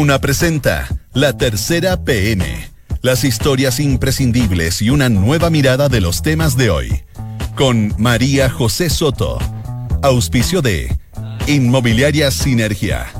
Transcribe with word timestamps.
Duna 0.00 0.18
presenta 0.18 0.88
La 1.12 1.36
Tercera 1.36 2.02
PM. 2.02 2.70
Las 3.02 3.22
historias 3.22 3.80
imprescindibles 3.80 4.80
y 4.80 4.88
una 4.88 5.10
nueva 5.10 5.50
mirada 5.50 5.90
de 5.90 6.00
los 6.00 6.22
temas 6.22 6.56
de 6.56 6.70
hoy. 6.70 7.02
Con 7.54 7.94
María 7.98 8.48
José 8.48 8.88
Soto. 8.88 9.38
Auspicio 10.02 10.62
de 10.62 10.96
Inmobiliaria 11.46 12.30
Sinergia. 12.30 13.12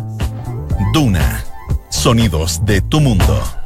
Duna. 0.94 1.44
Sonidos 1.90 2.64
de 2.64 2.80
tu 2.80 3.00
mundo. 3.00 3.59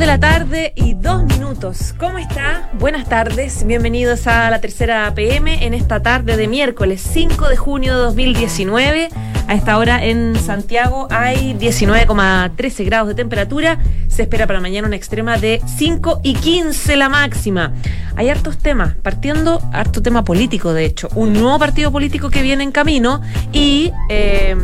De 0.00 0.06
la 0.06 0.18
tarde 0.18 0.72
y 0.76 0.94
dos 0.94 1.24
minutos. 1.24 1.94
¿Cómo 1.98 2.16
está? 2.16 2.70
Buenas 2.78 3.06
tardes. 3.06 3.66
Bienvenidos 3.66 4.26
a 4.26 4.48
la 4.48 4.58
tercera 4.58 5.12
PM 5.14 5.66
en 5.66 5.74
esta 5.74 6.00
tarde 6.00 6.38
de 6.38 6.48
miércoles 6.48 7.06
5 7.12 7.50
de 7.50 7.58
junio 7.58 7.94
de 7.94 8.00
2019. 8.04 9.10
A 9.46 9.54
esta 9.54 9.76
hora 9.76 10.02
en 10.02 10.36
Santiago 10.36 11.06
hay 11.10 11.52
19,13 11.52 12.86
grados 12.86 13.08
de 13.08 13.14
temperatura. 13.14 13.78
Se 14.08 14.22
espera 14.22 14.46
para 14.46 14.62
mañana 14.62 14.88
una 14.88 14.96
extrema 14.96 15.36
de 15.36 15.60
5 15.66 16.20
y 16.22 16.32
15 16.32 16.96
la 16.96 17.10
máxima. 17.10 17.74
Hay 18.16 18.30
hartos 18.30 18.56
temas, 18.56 18.94
partiendo 18.94 19.60
harto 19.70 20.00
tema 20.00 20.24
político, 20.24 20.72
de 20.72 20.86
hecho. 20.86 21.10
Un 21.14 21.34
nuevo 21.34 21.58
partido 21.58 21.92
político 21.92 22.30
que 22.30 22.40
viene 22.40 22.64
en 22.64 22.72
camino 22.72 23.20
y 23.52 23.92
eh, 24.08 24.56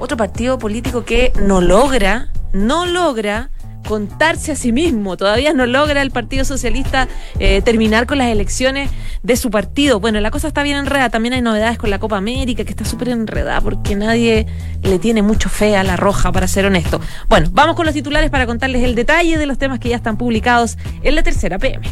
otro 0.00 0.16
partido 0.16 0.58
político 0.58 1.04
que 1.04 1.32
no 1.40 1.60
logra, 1.60 2.32
no 2.52 2.84
logra 2.84 3.50
contarse 3.86 4.52
a 4.52 4.56
sí 4.56 4.72
mismo. 4.72 5.16
Todavía 5.16 5.52
no 5.52 5.66
logra 5.66 6.02
el 6.02 6.10
Partido 6.10 6.44
Socialista 6.44 7.08
eh, 7.38 7.62
terminar 7.62 8.06
con 8.06 8.18
las 8.18 8.28
elecciones 8.28 8.90
de 9.22 9.36
su 9.36 9.50
partido. 9.50 10.00
Bueno, 10.00 10.20
la 10.20 10.30
cosa 10.30 10.48
está 10.48 10.62
bien 10.62 10.76
enredada. 10.76 11.10
También 11.10 11.34
hay 11.34 11.42
novedades 11.42 11.78
con 11.78 11.90
la 11.90 11.98
Copa 11.98 12.16
América, 12.16 12.64
que 12.64 12.70
está 12.70 12.84
súper 12.84 13.08
enredada 13.08 13.60
porque 13.60 13.96
nadie 13.96 14.46
le 14.82 14.98
tiene 14.98 15.22
mucho 15.22 15.48
fe 15.48 15.76
a 15.76 15.84
la 15.84 15.96
roja, 15.96 16.32
para 16.32 16.48
ser 16.48 16.66
honesto. 16.66 17.00
Bueno, 17.28 17.48
vamos 17.52 17.76
con 17.76 17.86
los 17.86 17.94
titulares 17.94 18.30
para 18.30 18.46
contarles 18.46 18.82
el 18.84 18.94
detalle 18.94 19.38
de 19.38 19.46
los 19.46 19.58
temas 19.58 19.78
que 19.78 19.88
ya 19.88 19.96
están 19.96 20.16
publicados 20.16 20.78
en 21.02 21.14
la 21.14 21.22
tercera 21.22 21.58
PM. 21.58 21.86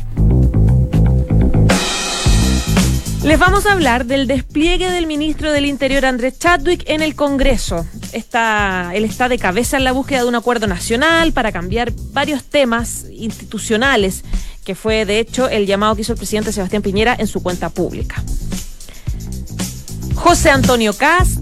Les 3.25 3.39
vamos 3.39 3.67
a 3.67 3.73
hablar 3.73 4.07
del 4.07 4.27
despliegue 4.27 4.91
del 4.91 5.07
ministro 5.07 5.53
del 5.53 5.67
Interior 5.67 6.07
Andrés 6.07 6.39
Chadwick 6.39 6.85
en 6.87 7.03
el 7.03 7.15
Congreso. 7.15 7.85
Está, 8.13 8.93
él 8.95 9.05
está 9.05 9.29
de 9.29 9.39
cabeza 9.39 9.77
en 9.77 9.85
la 9.85 9.93
búsqueda 9.93 10.23
de 10.23 10.29
un 10.29 10.35
acuerdo 10.35 10.67
nacional 10.67 11.33
para 11.33 11.53
cambiar 11.53 11.93
varios 12.13 12.45
temas 12.45 13.07
institucionales, 13.11 14.25
que 14.65 14.75
fue 14.75 15.05
de 15.05 15.19
hecho 15.19 15.49
el 15.49 15.67
llamado 15.67 15.95
que 15.95 16.03
hizo 16.03 16.13
el 16.13 16.19
presidente 16.19 16.53
Sebastián 16.53 16.83
Piñera 16.83 17.17
en 17.19 17.27
su 17.27 17.43
cuenta 17.43 17.69
pública. 17.69 18.23
José 20.15 20.51
Antonio 20.51 20.93
Cast 20.95 21.39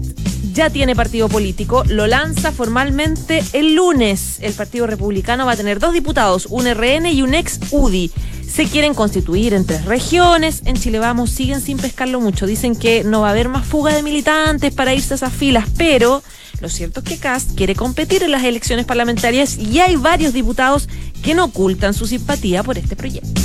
ya 0.53 0.69
tiene 0.69 0.95
partido 0.95 1.29
político, 1.29 1.83
lo 1.87 2.07
lanza 2.07 2.51
formalmente 2.51 3.43
el 3.53 3.75
lunes. 3.75 4.37
El 4.41 4.53
Partido 4.53 4.87
Republicano 4.87 5.45
va 5.45 5.51
a 5.51 5.55
tener 5.55 5.79
dos 5.79 5.93
diputados, 5.93 6.47
un 6.49 6.65
RN 6.65 7.05
y 7.07 7.21
un 7.21 7.33
ex 7.33 7.59
UDI 7.71 8.11
se 8.47 8.65
quieren 8.65 8.95
constituir 8.95 9.53
en 9.53 9.65
tres 9.65 9.85
regiones. 9.85 10.63
En 10.65 10.77
Chile 10.77 10.97
Vamos 10.97 11.29
siguen 11.29 11.61
sin 11.61 11.77
pescarlo 11.77 12.19
mucho. 12.19 12.47
Dicen 12.47 12.75
que 12.75 13.03
no 13.03 13.21
va 13.21 13.27
a 13.27 13.31
haber 13.31 13.49
más 13.49 13.67
fuga 13.67 13.93
de 13.93 14.01
militantes 14.01 14.73
para 14.73 14.95
irse 14.95 15.13
a 15.13 15.17
esas 15.17 15.33
filas, 15.33 15.65
pero 15.77 16.23
lo 16.59 16.69
cierto 16.69 17.01
es 17.01 17.05
que 17.05 17.17
Cast 17.17 17.55
quiere 17.55 17.75
competir 17.75 18.23
en 18.23 18.31
las 18.31 18.43
elecciones 18.43 18.85
parlamentarias 18.85 19.57
y 19.57 19.79
hay 19.79 19.95
varios 19.95 20.33
diputados 20.33 20.89
que 21.23 21.35
no 21.35 21.45
ocultan 21.45 21.93
su 21.93 22.07
simpatía 22.07 22.63
por 22.63 22.77
este 22.77 22.95
proyecto. 22.95 23.41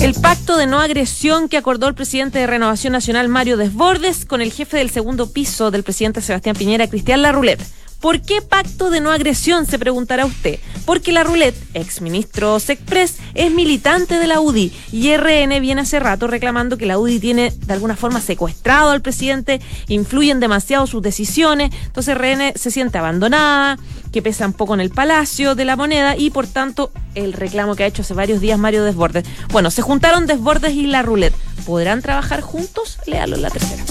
El 0.00 0.14
pacto 0.14 0.56
de 0.56 0.66
no 0.66 0.80
agresión 0.80 1.48
que 1.48 1.56
acordó 1.56 1.88
el 1.88 1.94
presidente 1.94 2.38
de 2.38 2.46
Renovación 2.46 2.92
Nacional 2.92 3.28
Mario 3.28 3.56
Desbordes 3.56 4.24
con 4.24 4.40
el 4.40 4.52
jefe 4.52 4.76
del 4.78 4.90
segundo 4.90 5.30
piso 5.30 5.70
del 5.70 5.82
presidente 5.82 6.20
Sebastián 6.20 6.56
Piñera, 6.56 6.88
Cristian 6.88 7.22
Larroulet 7.22 7.60
¿Por 8.00 8.20
qué 8.20 8.42
pacto 8.42 8.90
de 8.90 9.00
no 9.00 9.10
agresión? 9.10 9.66
Se 9.66 9.78
preguntará 9.78 10.26
usted. 10.26 10.58
Porque 10.84 11.12
la 11.12 11.24
Roulette, 11.24 11.56
ex 11.74 12.00
ministro 12.00 12.60
Sexpress, 12.60 13.16
es 13.34 13.50
militante 13.50 14.20
de 14.20 14.26
la 14.26 14.40
UDI 14.40 14.72
y 14.92 15.16
RN 15.16 15.60
viene 15.60 15.80
hace 15.80 15.98
rato 15.98 16.28
reclamando 16.28 16.78
que 16.78 16.86
la 16.86 16.98
UDI 16.98 17.18
tiene 17.18 17.50
de 17.50 17.72
alguna 17.72 17.96
forma 17.96 18.20
secuestrado 18.20 18.90
al 18.90 19.02
presidente, 19.02 19.60
influyen 19.88 20.38
demasiado 20.38 20.86
sus 20.86 21.02
decisiones, 21.02 21.72
entonces 21.86 22.16
RN 22.16 22.52
se 22.54 22.70
siente 22.70 22.98
abandonada, 22.98 23.78
que 24.12 24.22
pesa 24.22 24.46
un 24.46 24.52
poco 24.52 24.74
en 24.74 24.80
el 24.80 24.90
Palacio 24.90 25.56
de 25.56 25.64
la 25.64 25.74
Moneda 25.74 26.16
y 26.16 26.30
por 26.30 26.46
tanto 26.46 26.92
el 27.16 27.32
reclamo 27.32 27.74
que 27.74 27.82
ha 27.82 27.86
hecho 27.86 28.02
hace 28.02 28.14
varios 28.14 28.40
días 28.40 28.58
Mario 28.58 28.84
Desbordes. 28.84 29.24
Bueno, 29.50 29.72
se 29.72 29.82
juntaron 29.82 30.26
Desbordes 30.26 30.72
y 30.72 30.86
la 30.86 31.02
Roulette. 31.02 31.34
¿Podrán 31.66 32.00
trabajar 32.00 32.42
juntos? 32.42 32.98
Léalo 33.06 33.34
en 33.34 33.42
la 33.42 33.50
tercera. 33.50 33.82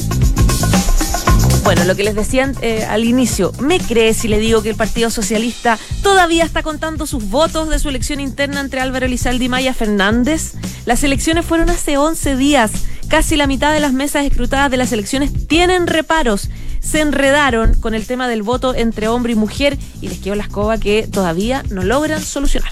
Bueno, 1.66 1.84
lo 1.84 1.96
que 1.96 2.04
les 2.04 2.14
decían 2.14 2.56
eh, 2.62 2.86
al 2.86 3.06
inicio, 3.06 3.52
¿me 3.60 3.80
cree 3.80 4.14
si 4.14 4.28
le 4.28 4.38
digo 4.38 4.62
que 4.62 4.70
el 4.70 4.76
Partido 4.76 5.10
Socialista 5.10 5.80
todavía 6.04 6.44
está 6.44 6.62
contando 6.62 7.08
sus 7.08 7.28
votos 7.32 7.70
de 7.70 7.80
su 7.80 7.90
elección 7.90 8.20
interna 8.20 8.60
entre 8.60 8.82
Álvaro 8.82 9.08
Elizalde 9.08 9.46
y 9.46 9.50
Maya 9.50 9.74
Fernández? 9.74 10.54
Las 10.86 11.04
elecciones 11.04 11.44
fueron 11.44 11.72
hace 11.72 11.98
11 11.98 12.38
días. 12.38 12.72
Casi 13.08 13.36
la 13.36 13.48
mitad 13.48 13.74
de 13.74 13.80
las 13.80 13.94
mesas 13.94 14.26
escrutadas 14.26 14.70
de 14.70 14.78
las 14.78 14.92
elecciones 14.92 15.48
tienen 15.48 15.88
reparos. 15.88 16.50
Se 16.82 17.00
enredaron 17.02 17.74
con 17.82 17.96
el 17.96 18.06
tema 18.06 18.28
del 18.28 18.44
voto 18.44 18.76
entre 18.76 19.08
hombre 19.08 19.34
y 19.34 19.36
mujer 19.36 19.76
y 20.02 20.10
les 20.10 20.20
quedó 20.20 20.36
la 20.36 20.44
escoba 20.44 20.78
que 20.78 21.08
todavía 21.12 21.64
no 21.72 21.82
logran 21.82 22.22
solucionar. 22.22 22.70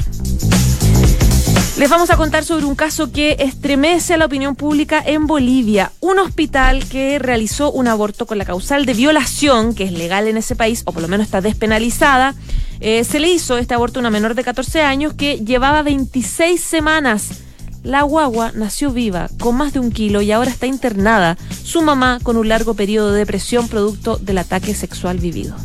Les 1.75 1.89
vamos 1.89 2.11
a 2.11 2.17
contar 2.17 2.45
sobre 2.45 2.65
un 2.65 2.75
caso 2.75 3.11
que 3.11 3.35
estremece 3.39 4.13
a 4.13 4.17
la 4.17 4.27
opinión 4.27 4.55
pública 4.55 5.01
en 5.03 5.25
Bolivia. 5.25 5.91
Un 6.01 6.19
hospital 6.19 6.87
que 6.87 7.17
realizó 7.17 7.71
un 7.71 7.87
aborto 7.87 8.27
con 8.27 8.37
la 8.37 8.45
causal 8.45 8.85
de 8.85 8.93
violación, 8.93 9.73
que 9.73 9.85
es 9.85 9.91
legal 9.91 10.27
en 10.27 10.37
ese 10.37 10.55
país, 10.55 10.83
o 10.85 10.91
por 10.91 11.01
lo 11.01 11.07
menos 11.07 11.25
está 11.25 11.41
despenalizada. 11.41 12.35
Eh, 12.79 13.03
se 13.03 13.19
le 13.19 13.31
hizo 13.31 13.57
este 13.57 13.73
aborto 13.73 13.97
a 13.97 14.01
una 14.01 14.11
menor 14.11 14.35
de 14.35 14.43
14 14.43 14.81
años 14.81 15.15
que 15.15 15.39
llevaba 15.39 15.81
26 15.81 16.61
semanas. 16.61 17.41
La 17.81 18.03
guagua 18.03 18.51
nació 18.53 18.91
viva, 18.91 19.29
con 19.39 19.55
más 19.55 19.73
de 19.73 19.79
un 19.79 19.91
kilo 19.91 20.21
y 20.21 20.31
ahora 20.31 20.51
está 20.51 20.67
internada. 20.67 21.37
Su 21.63 21.81
mamá 21.81 22.19
con 22.21 22.37
un 22.37 22.49
largo 22.49 22.75
periodo 22.75 23.11
de 23.11 23.17
depresión 23.17 23.67
producto 23.67 24.17
del 24.17 24.37
ataque 24.37 24.75
sexual 24.75 25.17
vivido. 25.17 25.55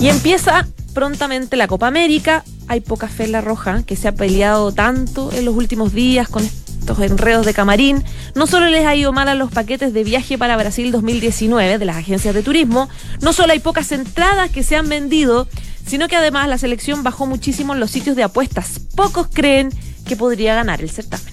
Y 0.00 0.08
empieza 0.08 0.66
prontamente 0.92 1.56
la 1.56 1.68
Copa 1.68 1.86
América. 1.86 2.44
Hay 2.72 2.80
poca 2.80 3.06
fe 3.06 3.24
en 3.24 3.32
la 3.32 3.42
roja, 3.42 3.82
que 3.82 3.96
se 3.96 4.08
ha 4.08 4.14
peleado 4.14 4.72
tanto 4.72 5.30
en 5.30 5.44
los 5.44 5.54
últimos 5.54 5.92
días 5.92 6.26
con 6.26 6.42
estos 6.42 6.98
enredos 7.00 7.44
de 7.44 7.52
camarín. 7.52 8.02
No 8.34 8.46
solo 8.46 8.68
les 8.68 8.86
ha 8.86 8.96
ido 8.96 9.12
mal 9.12 9.28
a 9.28 9.34
los 9.34 9.52
paquetes 9.52 9.92
de 9.92 10.02
viaje 10.04 10.38
para 10.38 10.56
Brasil 10.56 10.90
2019 10.90 11.76
de 11.76 11.84
las 11.84 11.98
agencias 11.98 12.34
de 12.34 12.42
turismo, 12.42 12.88
no 13.20 13.34
solo 13.34 13.52
hay 13.52 13.58
pocas 13.58 13.92
entradas 13.92 14.50
que 14.50 14.62
se 14.62 14.76
han 14.76 14.88
vendido, 14.88 15.48
sino 15.86 16.08
que 16.08 16.16
además 16.16 16.48
la 16.48 16.56
selección 16.56 17.02
bajó 17.02 17.26
muchísimo 17.26 17.74
en 17.74 17.80
los 17.80 17.90
sitios 17.90 18.16
de 18.16 18.22
apuestas. 18.22 18.80
Pocos 18.96 19.26
creen 19.30 19.68
que 20.06 20.16
podría 20.16 20.54
ganar 20.54 20.80
el 20.80 20.88
certamen. 20.88 21.31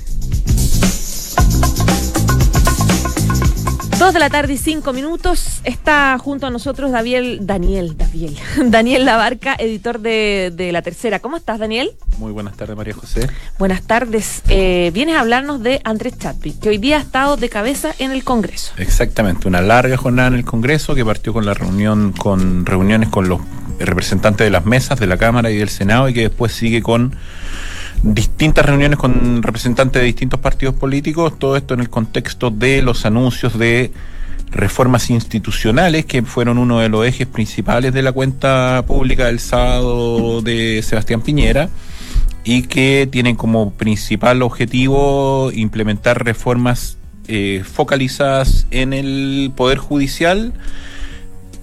Dos 4.00 4.14
de 4.14 4.20
la 4.22 4.30
tarde 4.30 4.54
y 4.54 4.58
cinco 4.58 4.94
minutos. 4.94 5.60
Está 5.66 6.18
junto 6.20 6.48
a 6.48 6.50
nosotros 6.50 6.90
Daniel, 6.90 7.40
Daniel, 7.42 7.98
Daniel, 7.98 8.38
Daniel 8.72 9.04
Labarca, 9.04 9.58
editor 9.60 10.00
de, 10.00 10.70
La 10.72 10.82
Tercera. 10.82 11.20
¿Cómo 11.20 11.36
estás, 11.36 11.60
Daniel? 11.60 11.92
Muy 12.18 12.32
buenas 12.32 12.56
tardes, 12.56 12.78
María 12.78 12.94
José. 12.94 13.30
Buenas 13.58 13.82
tardes. 13.82 14.42
Eh, 14.48 14.92
vienes 14.94 15.18
a 15.18 15.20
hablarnos 15.20 15.62
de 15.62 15.82
Andrés 15.84 16.18
Chadwick, 16.18 16.62
que 16.62 16.70
hoy 16.70 16.78
día 16.78 16.96
ha 16.96 17.02
estado 17.02 17.36
de 17.36 17.50
cabeza 17.50 17.94
en 18.00 18.12
el 18.12 18.24
Congreso. 18.24 18.72
Exactamente, 18.78 19.50
una 19.50 19.60
larga 19.60 19.98
jornada 19.98 20.30
en 20.30 20.36
el 20.36 20.46
Congreso 20.46 20.96
que 20.96 21.04
partió 21.04 21.34
con 21.34 21.46
la 21.46 21.54
reunión, 21.54 22.14
con 22.14 22.66
reuniones 22.66 23.10
con 23.10 23.28
los 23.28 23.42
representantes 23.80 24.46
de 24.46 24.52
las 24.52 24.66
mesas 24.66 24.98
de 24.98 25.08
la 25.08 25.18
Cámara 25.18 25.52
y 25.52 25.58
del 25.58 25.68
Senado 25.68 26.08
y 26.08 26.14
que 26.14 26.22
después 26.22 26.54
sigue 26.54 26.82
con 26.82 27.18
distintas 28.04 28.66
reuniones 28.66 28.98
con 28.98 29.44
representantes 29.44 30.02
de 30.02 30.06
distintos 30.06 30.40
partidos 30.40 30.76
políticos, 30.76 31.38
todo 31.38 31.56
esto 31.56 31.74
en 31.74 31.82
el 31.82 31.90
contexto 31.90 32.50
de 32.50 32.82
los 32.82 33.06
anuncios 33.06 33.58
de 33.58 33.92
reformas 34.52 35.10
institucionales 35.10 36.06
que 36.06 36.24
fueron 36.24 36.58
uno 36.58 36.80
de 36.80 36.90
los 36.90 37.06
ejes 37.06 37.28
principales 37.28 37.94
de 37.94 38.02
la 38.02 38.12
cuenta 38.12 38.84
pública 38.88 39.26
del 39.26 39.40
sábado 39.40 40.42
de 40.42 40.82
Sebastián 40.82 41.22
Piñera 41.22 41.70
y 42.44 42.64
que 42.64 43.08
tienen 43.12 43.36
como 43.36 43.72
principal 43.72 44.42
objetivo 44.42 45.52
implementar 45.54 46.24
reformas 46.24 46.98
eh, 47.28 47.64
focalizadas 47.64 48.66
en 48.72 48.94
el 48.94 49.52
Poder 49.56 49.78
Judicial, 49.78 50.54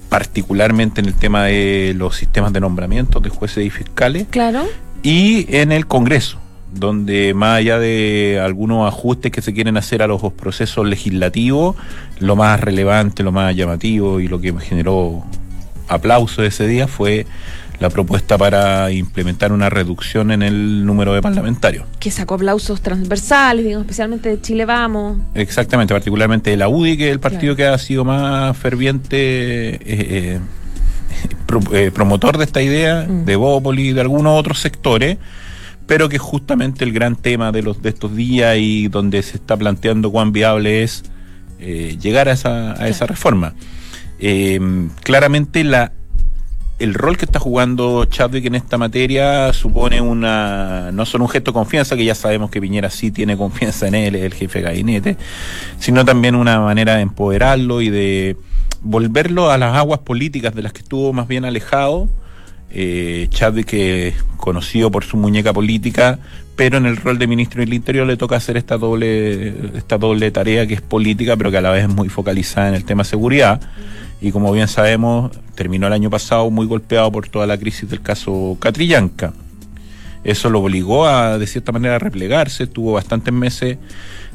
particularmente 0.08 1.00
en 1.00 1.06
el 1.06 1.14
tema 1.14 1.44
de 1.44 1.92
los 1.96 2.14
sistemas 2.14 2.52
de 2.52 2.60
nombramiento 2.60 3.18
de 3.18 3.30
jueces 3.30 3.66
y 3.66 3.70
fiscales. 3.70 4.26
Claro 4.30 4.66
y 5.06 5.46
en 5.56 5.70
el 5.70 5.86
Congreso, 5.86 6.40
donde 6.74 7.32
más 7.32 7.58
allá 7.58 7.78
de 7.78 8.42
algunos 8.44 8.88
ajustes 8.88 9.30
que 9.30 9.40
se 9.40 9.54
quieren 9.54 9.76
hacer 9.76 10.02
a 10.02 10.08
los 10.08 10.20
procesos 10.32 10.84
legislativos, 10.84 11.76
lo 12.18 12.34
más 12.34 12.60
relevante, 12.60 13.22
lo 13.22 13.30
más 13.30 13.54
llamativo 13.54 14.18
y 14.18 14.26
lo 14.26 14.40
que 14.40 14.52
generó 14.58 15.22
aplauso 15.86 16.42
ese 16.42 16.66
día 16.66 16.88
fue 16.88 17.24
la 17.78 17.88
propuesta 17.88 18.36
para 18.36 18.90
implementar 18.90 19.52
una 19.52 19.70
reducción 19.70 20.32
en 20.32 20.42
el 20.42 20.84
número 20.84 21.14
de 21.14 21.22
parlamentarios. 21.22 21.86
Que 22.00 22.10
sacó 22.10 22.34
aplausos 22.34 22.80
transversales, 22.80 23.64
digamos, 23.64 23.84
especialmente 23.84 24.30
de 24.30 24.40
Chile 24.40 24.64
Vamos. 24.64 25.18
Exactamente, 25.34 25.94
particularmente 25.94 26.50
de 26.50 26.56
la 26.56 26.68
UDI, 26.68 26.96
que 26.96 27.06
es 27.06 27.12
el 27.12 27.20
partido 27.20 27.54
que 27.54 27.64
ha 27.64 27.78
sido 27.78 28.04
más 28.04 28.56
ferviente 28.56 29.16
eh, 29.16 29.78
eh, 29.84 30.40
eh, 31.72 31.90
promotor 31.92 32.38
de 32.38 32.44
esta 32.44 32.62
idea, 32.62 33.06
mm. 33.08 33.24
de 33.24 33.36
Bópoli 33.36 33.88
y 33.88 33.92
de 33.92 34.00
algunos 34.00 34.38
otros 34.38 34.58
sectores 34.58 35.18
pero 35.86 36.08
que 36.08 36.18
justamente 36.18 36.84
el 36.84 36.92
gran 36.92 37.14
tema 37.14 37.52
de 37.52 37.62
los 37.62 37.80
de 37.80 37.90
estos 37.90 38.16
días 38.16 38.56
y 38.58 38.88
donde 38.88 39.22
se 39.22 39.36
está 39.36 39.56
planteando 39.56 40.10
cuán 40.10 40.32
viable 40.32 40.82
es 40.82 41.04
llegar 41.60 42.28
a 42.28 42.32
esa, 42.32 42.72
a 42.72 42.88
esa 42.88 43.06
reforma. 43.06 43.54
claramente 45.04 45.62
la 45.62 45.92
el 46.78 46.92
rol 46.92 47.16
que 47.16 47.24
está 47.24 47.38
jugando 47.38 48.04
Chadwick 48.04 48.44
en 48.46 48.54
esta 48.54 48.76
materia 48.76 49.52
supone 49.52 50.00
una 50.00 50.90
no 50.92 51.06
solo 51.06 51.24
un 51.24 51.30
gesto 51.30 51.50
de 51.52 51.54
confianza, 51.54 51.96
que 51.96 52.04
ya 52.04 52.14
sabemos 52.14 52.50
que 52.50 52.60
Piñera 52.60 52.90
sí 52.90 53.10
tiene 53.10 53.36
confianza 53.36 53.88
en 53.88 53.94
él, 53.94 54.14
es 54.14 54.24
el 54.24 54.34
jefe 54.34 54.58
de 54.58 54.64
gabinete, 54.64 55.16
sino 55.78 56.04
también 56.04 56.34
una 56.34 56.60
manera 56.60 56.96
de 56.96 57.02
empoderarlo 57.02 57.80
y 57.80 57.88
de 57.88 58.36
volverlo 58.82 59.50
a 59.50 59.58
las 59.58 59.76
aguas 59.76 60.00
políticas 60.00 60.54
de 60.54 60.62
las 60.62 60.72
que 60.72 60.80
estuvo 60.80 61.12
más 61.12 61.28
bien 61.28 61.44
alejado. 61.44 62.08
Eh, 62.70 63.28
Chadwick, 63.30 63.66
que 63.66 64.14
conocido 64.36 64.90
por 64.90 65.04
su 65.04 65.16
muñeca 65.16 65.52
política, 65.52 66.18
pero 66.56 66.78
en 66.78 66.86
el 66.86 66.96
rol 66.96 67.18
de 67.18 67.26
ministro 67.26 67.60
del 67.60 67.72
Interior 67.72 68.06
le 68.06 68.16
toca 68.16 68.36
hacer 68.36 68.56
esta 68.56 68.76
doble, 68.76 69.54
esta 69.76 69.98
doble 69.98 70.30
tarea 70.30 70.66
que 70.66 70.74
es 70.74 70.82
política, 70.82 71.36
pero 71.36 71.50
que 71.50 71.58
a 71.58 71.60
la 71.62 71.70
vez 71.70 71.84
es 71.84 71.94
muy 71.94 72.08
focalizada 72.08 72.68
en 72.68 72.74
el 72.74 72.84
tema 72.84 73.04
seguridad 73.04 73.60
y 74.20 74.32
como 74.32 74.52
bien 74.52 74.68
sabemos, 74.68 75.30
terminó 75.54 75.86
el 75.86 75.92
año 75.92 76.10
pasado 76.10 76.50
muy 76.50 76.66
golpeado 76.66 77.12
por 77.12 77.28
toda 77.28 77.46
la 77.46 77.58
crisis 77.58 77.88
del 77.88 78.00
caso 78.00 78.56
Catrillanca. 78.60 79.32
Eso 80.26 80.50
lo 80.50 80.58
obligó 80.58 81.06
a, 81.06 81.38
de 81.38 81.46
cierta 81.46 81.70
manera, 81.70 81.94
a 81.94 81.98
replegarse, 82.00 82.64
estuvo 82.64 82.94
bastantes 82.94 83.32
meses 83.32 83.78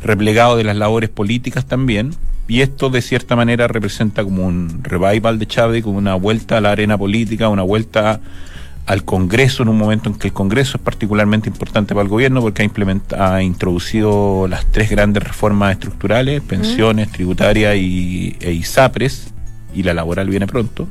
replegado 0.02 0.56
de 0.56 0.64
las 0.64 0.78
labores 0.78 1.10
políticas 1.10 1.66
también, 1.66 2.12
y 2.48 2.62
esto 2.62 2.90
de 2.90 3.02
cierta 3.02 3.36
manera 3.36 3.68
representa 3.68 4.24
como 4.24 4.48
un 4.48 4.84
revival 4.84 5.38
de 5.38 5.48
Chávez, 5.48 5.84
como 5.84 5.98
una 5.98 6.16
vuelta 6.16 6.58
a 6.58 6.62
la 6.62 6.72
arena 6.72 6.98
política, 6.98 7.50
una 7.50 7.64
vuelta 7.64 8.22
al 8.86 9.04
Congreso 9.04 9.64
en 9.64 9.70
un 9.70 9.78
momento 9.78 10.08
en 10.08 10.16
que 10.16 10.30
el 10.30 10.34
Congreso 10.34 10.78
es 10.78 10.84
particularmente 10.84 11.50
importante 11.50 11.94
para 11.94 12.04
el 12.04 12.10
gobierno 12.10 12.40
porque 12.40 12.64
ha, 12.64 13.34
ha 13.34 13.44
introducido 13.44 14.48
las 14.48 14.66
tres 14.72 14.90
grandes 14.90 15.24
reformas 15.24 15.74
estructurales, 15.74 16.40
pensiones, 16.40 17.12
tributarias 17.12 17.76
y, 17.76 18.38
e 18.40 18.54
ISAPRES, 18.54 19.34
y 19.76 19.84
la 19.84 19.94
laboral 19.94 20.30
viene 20.30 20.48
pronto. 20.48 20.88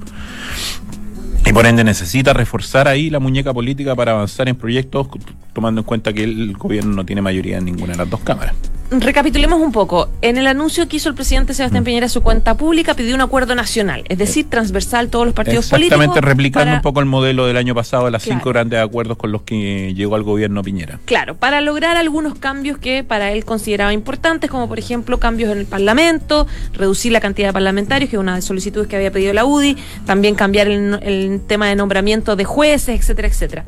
Y 1.51 1.53
por 1.53 1.67
ende 1.67 1.83
necesita 1.83 2.33
reforzar 2.33 2.87
ahí 2.87 3.11
la 3.11 3.19
muñeca 3.19 3.53
política 3.53 3.97
para 3.97 4.13
avanzar 4.13 4.49
en 4.49 4.55
proyectos, 4.55 5.09
tomando 5.53 5.81
en 5.81 5.85
cuenta 5.85 6.13
que 6.13 6.23
el 6.23 6.57
gobierno 6.57 6.95
no 6.95 7.05
tiene 7.05 7.23
mayoría 7.23 7.59
en 7.59 7.65
ninguna 7.65 7.91
de 7.95 7.99
las 7.99 8.09
dos 8.09 8.21
cámaras. 8.21 8.55
Recapitulemos 8.91 9.61
un 9.61 9.71
poco. 9.71 10.09
En 10.21 10.37
el 10.37 10.49
anuncio 10.49 10.89
que 10.89 10.97
hizo 10.97 11.09
el 11.09 11.15
presidente 11.15 11.55
Sebastián 11.55 11.83
mm. 11.83 11.87
Piñera 11.87 12.09
su 12.09 12.23
cuenta 12.23 12.57
pública, 12.57 12.95
pidió 12.95 13.15
un 13.15 13.21
acuerdo 13.21 13.55
nacional, 13.55 14.03
es 14.09 14.19
decir, 14.19 14.51
transversal 14.51 15.11
todos 15.11 15.27
los 15.27 15.35
partidos 15.35 15.69
políticos. 15.69 15.99
Exactamente, 15.99 16.27
replicando 16.27 16.75
un 16.75 16.83
poco 16.83 16.99
el 16.99 17.07
modelo 17.07 17.47
del 17.47 17.57
año 17.57 17.75
pasado 17.75 18.07
de 18.07 18.11
las 18.11 18.23
cinco 18.25 18.51
grandes 18.51 18.81
acuerdos 18.81 19.17
con 19.17 19.31
los 19.31 19.43
que 19.43 19.95
llegó 19.95 20.17
al 20.17 20.25
gobierno 20.25 20.63
Piñera. 20.63 20.99
Claro, 21.05 21.37
para 21.37 21.61
lograr 21.61 21.97
algunos 21.97 22.35
cambios 22.35 22.79
que 22.79 23.05
para 23.05 23.31
él 23.31 23.45
consideraba 23.45 23.93
importantes, 23.93 24.51
como 24.51 24.69
por 24.69 24.81
ejemplo 24.81 25.21
cambios 25.21 25.53
en 25.53 25.59
el 25.59 25.67
Parlamento, 25.67 26.49
reducir 26.73 27.13
la 27.13 27.21
cantidad 27.21 27.49
de 27.49 27.53
parlamentarios, 27.53 28.11
que 28.11 28.17
es 28.17 28.21
una 28.21 28.33
de 28.33 28.39
las 28.39 28.45
solicitudes 28.45 28.89
que 28.89 28.97
había 28.97 29.13
pedido 29.13 29.33
la 29.33 29.45
UDI, 29.45 29.77
también 30.05 30.35
cambiar 30.35 30.67
el, 30.67 30.99
el 31.03 31.41
tema 31.47 31.69
de 31.69 31.77
nombramiento 31.77 32.35
de 32.35 32.45
jueces, 32.45 32.99
etcétera, 32.99 33.29
etcétera. 33.29 33.65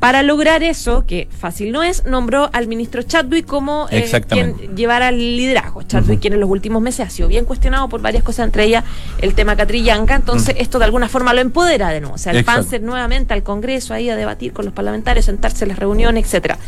Para 0.00 0.22
lograr 0.22 0.62
eso, 0.62 1.04
que 1.06 1.28
fácil 1.30 1.72
no 1.72 1.82
es, 1.82 2.06
nombró 2.06 2.48
al 2.54 2.66
ministro 2.66 3.02
Chadwick 3.02 3.44
como 3.46 3.86
eh, 3.90 4.10
quien 4.28 4.56
llevara 4.74 5.10
el 5.10 5.36
liderazgo. 5.36 5.82
Chadwick, 5.82 6.20
quien 6.20 6.32
en 6.32 6.40
los 6.40 6.48
últimos 6.48 6.80
meses 6.80 7.06
ha 7.06 7.10
sido 7.10 7.28
bien 7.28 7.44
cuestionado 7.44 7.88
por 7.88 8.00
varias 8.00 8.22
cosas, 8.22 8.46
entre 8.46 8.64
ellas 8.64 8.82
el 9.20 9.34
tema 9.34 9.56
Catrillanca. 9.56 10.16
Entonces, 10.16 10.56
esto 10.58 10.78
de 10.78 10.86
alguna 10.86 11.08
forma 11.08 11.34
lo 11.34 11.42
empodera 11.42 11.90
de 11.90 12.00
nuevo. 12.00 12.14
O 12.14 12.18
sea, 12.18 12.32
el 12.32 12.44
Panzer 12.44 12.80
nuevamente 12.82 13.34
al 13.34 13.42
Congreso 13.42 13.92
ahí 13.92 14.08
a 14.08 14.16
debatir 14.16 14.54
con 14.54 14.64
los 14.64 14.72
parlamentarios, 14.72 15.26
sentarse 15.26 15.64
en 15.64 15.68
las 15.68 15.78
reuniones, 15.78 16.24
etcétera. 16.24 16.58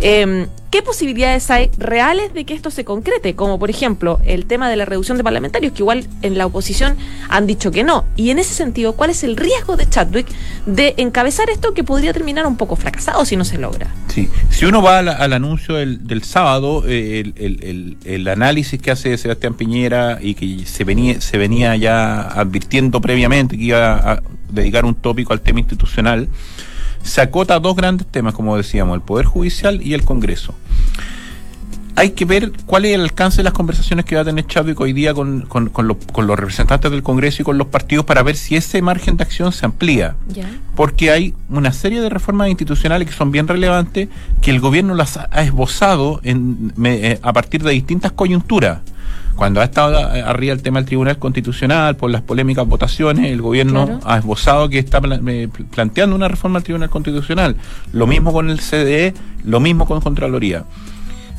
Eh, 0.00 0.48
¿Qué 0.72 0.80
posibilidades 0.80 1.50
hay 1.50 1.70
reales 1.76 2.32
de 2.32 2.46
que 2.46 2.54
esto 2.54 2.70
se 2.70 2.82
concrete? 2.82 3.34
Como 3.34 3.58
por 3.58 3.68
ejemplo 3.68 4.20
el 4.24 4.46
tema 4.46 4.70
de 4.70 4.76
la 4.76 4.86
reducción 4.86 5.18
de 5.18 5.22
parlamentarios, 5.22 5.74
que 5.74 5.82
igual 5.82 6.06
en 6.22 6.38
la 6.38 6.46
oposición 6.46 6.96
han 7.28 7.46
dicho 7.46 7.70
que 7.70 7.84
no. 7.84 8.06
Y 8.16 8.30
en 8.30 8.38
ese 8.38 8.54
sentido, 8.54 8.94
¿cuál 8.94 9.10
es 9.10 9.22
el 9.22 9.36
riesgo 9.36 9.76
de 9.76 9.86
Chadwick 9.86 10.26
de 10.64 10.94
encabezar 10.96 11.50
esto 11.50 11.74
que 11.74 11.84
podría 11.84 12.14
terminar 12.14 12.46
un 12.46 12.56
poco 12.56 12.76
fracasado 12.76 13.22
si 13.26 13.36
no 13.36 13.44
se 13.44 13.58
logra? 13.58 13.94
Sí, 14.08 14.30
si 14.48 14.64
uno 14.64 14.80
va 14.80 15.00
al, 15.00 15.32
anuncio 15.34 15.74
del, 15.74 16.22
sábado, 16.22 16.84
eh, 16.86 17.34
el, 18.06 18.28
análisis 18.28 18.80
que 18.80 18.92
hace 18.92 19.18
Sebastián 19.18 19.52
Piñera 19.52 20.20
y 20.22 20.32
que 20.32 20.64
se 20.64 20.84
venía, 20.84 21.20
se 21.20 21.36
venía 21.36 21.76
ya 21.76 22.22
advirtiendo 22.22 23.02
previamente 23.02 23.58
que 23.58 23.64
iba 23.64 23.96
a 23.96 24.22
dedicar 24.50 24.86
un 24.86 24.94
tópico 24.94 25.34
al 25.34 25.42
tema 25.42 25.60
institucional, 25.60 26.30
se 27.02 27.20
acota 27.20 27.54
a 27.54 27.60
dos 27.60 27.76
grandes 27.76 28.06
temas, 28.06 28.34
como 28.34 28.56
decíamos, 28.56 28.94
el 28.94 29.02
Poder 29.02 29.26
Judicial 29.26 29.80
y 29.82 29.94
el 29.94 30.04
Congreso. 30.04 30.54
Hay 31.94 32.12
que 32.12 32.24
ver 32.24 32.52
cuál 32.64 32.86
es 32.86 32.94
el 32.94 33.02
alcance 33.02 33.38
de 33.38 33.42
las 33.42 33.52
conversaciones 33.52 34.06
que 34.06 34.14
va 34.14 34.22
a 34.22 34.24
tener 34.24 34.46
Chávez 34.46 34.76
hoy 34.78 34.94
día 34.94 35.12
con, 35.12 35.46
los, 35.50 36.38
representantes 36.38 36.90
del 36.90 37.02
Congreso 37.02 37.42
y 37.42 37.44
con 37.44 37.58
los 37.58 37.66
partidos 37.66 38.06
para 38.06 38.22
ver 38.22 38.34
si 38.36 38.56
ese 38.56 38.80
margen 38.80 39.18
de 39.18 39.24
acción 39.24 39.52
se 39.52 39.66
amplía. 39.66 40.16
Porque 40.74 41.10
hay 41.10 41.34
una 41.50 41.70
serie 41.72 42.00
de 42.00 42.08
reformas 42.08 42.48
institucionales 42.48 43.08
que 43.08 43.14
son 43.14 43.30
bien 43.30 43.46
relevantes 43.46 44.08
que 44.40 44.50
el 44.50 44.60
gobierno 44.60 44.94
las 44.94 45.18
ha 45.18 45.42
esbozado 45.42 46.20
en, 46.24 46.72
eh, 46.82 47.18
a 47.22 47.32
partir 47.34 47.62
de 47.62 47.72
distintas 47.72 48.12
coyunturas. 48.12 48.78
Cuando 49.36 49.60
ha 49.60 49.64
estado 49.64 49.98
arriba 49.98 50.52
el 50.52 50.62
tema 50.62 50.80
del 50.80 50.86
Tribunal 50.86 51.18
Constitucional, 51.18 51.96
por 51.96 52.10
las 52.10 52.22
polémicas 52.22 52.66
votaciones, 52.66 53.30
el 53.30 53.40
gobierno 53.40 54.00
ha 54.04 54.18
esbozado 54.18 54.68
que 54.68 54.78
está 54.78 55.00
eh, 55.26 55.48
planteando 55.74 56.14
una 56.14 56.28
reforma 56.28 56.58
al 56.58 56.64
Tribunal 56.64 56.90
Constitucional. 56.90 57.56
Lo 57.92 58.06
mismo 58.06 58.32
con 58.32 58.50
el 58.50 58.60
CDE, 58.60 59.14
lo 59.44 59.60
mismo 59.60 59.86
con 59.86 60.00
Contraloría. 60.00 60.64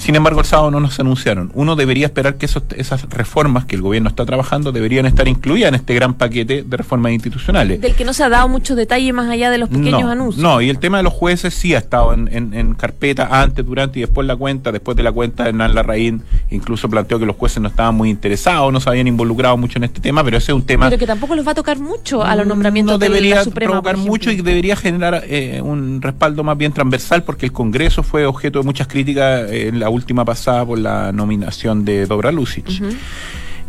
Sin 0.03 0.15
embargo, 0.15 0.41
el 0.41 0.45
sábado 0.45 0.69
no 0.69 0.81
nos 0.81 0.99
anunciaron. 0.99 1.49
Uno 1.53 1.77
debería 1.77 2.07
esperar 2.07 2.35
que 2.35 2.45
esas 2.45 3.09
reformas 3.09 3.63
que 3.63 3.77
el 3.77 3.81
gobierno 3.81 4.09
está 4.09 4.25
trabajando 4.25 4.73
deberían 4.73 5.05
estar 5.05 5.29
incluidas 5.29 5.69
en 5.69 5.75
este 5.75 5.93
gran 5.93 6.15
paquete 6.15 6.63
de 6.63 6.75
reformas 6.75 7.13
institucionales. 7.13 7.79
Del 7.79 7.95
que 7.95 8.03
no 8.03 8.11
se 8.11 8.21
ha 8.25 8.27
dado 8.27 8.49
mucho 8.49 8.75
detalle 8.75 9.13
más 9.13 9.29
allá 9.29 9.49
de 9.49 9.59
los 9.59 9.69
pequeños 9.69 10.03
anuncios. 10.03 10.43
No, 10.43 10.59
y 10.59 10.69
el 10.69 10.77
tema 10.79 10.97
de 10.97 11.03
los 11.03 11.13
jueces 11.13 11.53
sí 11.53 11.73
ha 11.73 11.77
estado 11.77 12.13
en, 12.13 12.73
carpeta 12.73 13.29
antes, 13.41 13.65
durante 13.65 13.99
y 13.99 14.01
después 14.01 14.27
la 14.27 14.35
cuenta. 14.35 14.73
Después 14.73 14.97
de 14.97 15.03
la 15.03 15.13
cuenta, 15.13 15.47
Hernán 15.47 15.73
Larraín 15.73 16.21
incluso 16.49 16.89
planteó 16.89 17.17
que 17.17 17.25
los 17.25 17.37
jueces 17.37 17.61
no 17.61 17.69
estaban 17.69 17.95
muy 17.95 18.09
interesados, 18.09 18.73
no 18.73 18.81
se 18.81 18.89
habían 18.89 19.07
involucrado 19.07 19.55
mucho 19.55 19.79
en 19.79 19.85
este 19.85 20.01
tema, 20.01 20.21
pero 20.21 20.35
ese 20.35 20.51
es 20.51 20.55
un 20.55 20.65
tema... 20.65 20.89
Pero 20.89 20.99
que 20.99 21.07
tampoco 21.07 21.33
les 21.33 21.47
va 21.47 21.51
a 21.51 21.55
tocar 21.55 21.79
mucho 21.79 22.25
a 22.25 22.35
los 22.35 22.45
nombramientos 22.45 22.95
no 22.95 22.97
debería 22.97 23.39
de 23.39 23.45
la 23.45 23.51
provocar 23.51 23.95
mucho 23.95 24.31
y 24.31 24.41
debería 24.41 24.75
generar 24.75 25.23
eh, 25.27 25.61
un 25.61 26.01
respaldo 26.01 26.43
más 26.43 26.57
bien 26.57 26.73
transversal 26.73 27.23
porque 27.23 27.45
el 27.45 27.53
Congreso 27.53 28.03
fue 28.03 28.25
objeto 28.25 28.59
de 28.59 28.65
muchas 28.65 28.87
críticas 28.87 29.49
en 29.49 29.79
la 29.79 29.92
última 29.93 30.25
pasada 30.25 30.65
por 30.65 30.79
la 30.79 31.11
nominación 31.11 31.85
de 31.85 32.05
Dobra 32.05 32.31
Lucic. 32.31 32.65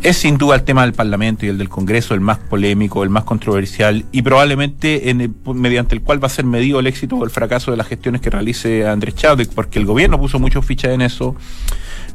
Es 0.03 0.17
sin 0.17 0.37
duda 0.37 0.55
el 0.55 0.63
tema 0.63 0.83
del 0.83 0.93
Parlamento 0.93 1.45
y 1.45 1.49
el 1.49 1.57
del 1.57 1.69
Congreso 1.69 2.13
el 2.13 2.19
más 2.19 2.37
polémico, 2.37 3.03
el 3.03 3.09
más 3.09 3.23
controversial 3.23 4.05
y 4.11 4.21
probablemente 4.21 5.09
en 5.09 5.35
mediante 5.53 5.95
el 5.95 6.01
cual 6.01 6.21
va 6.21 6.27
a 6.27 6.29
ser 6.29 6.45
medido 6.45 6.79
el 6.79 6.87
éxito 6.87 7.15
o 7.15 7.23
el 7.23 7.31
fracaso 7.31 7.71
de 7.71 7.77
las 7.77 7.87
gestiones 7.87 8.21
que 8.21 8.29
realice 8.29 8.87
Andrés 8.87 9.15
Chávez, 9.15 9.47
porque 9.47 9.79
el 9.79 9.85
gobierno 9.85 10.19
puso 10.19 10.37
mucho 10.37 10.61
ficha 10.61 10.91
en 10.93 11.01
eso, 11.01 11.35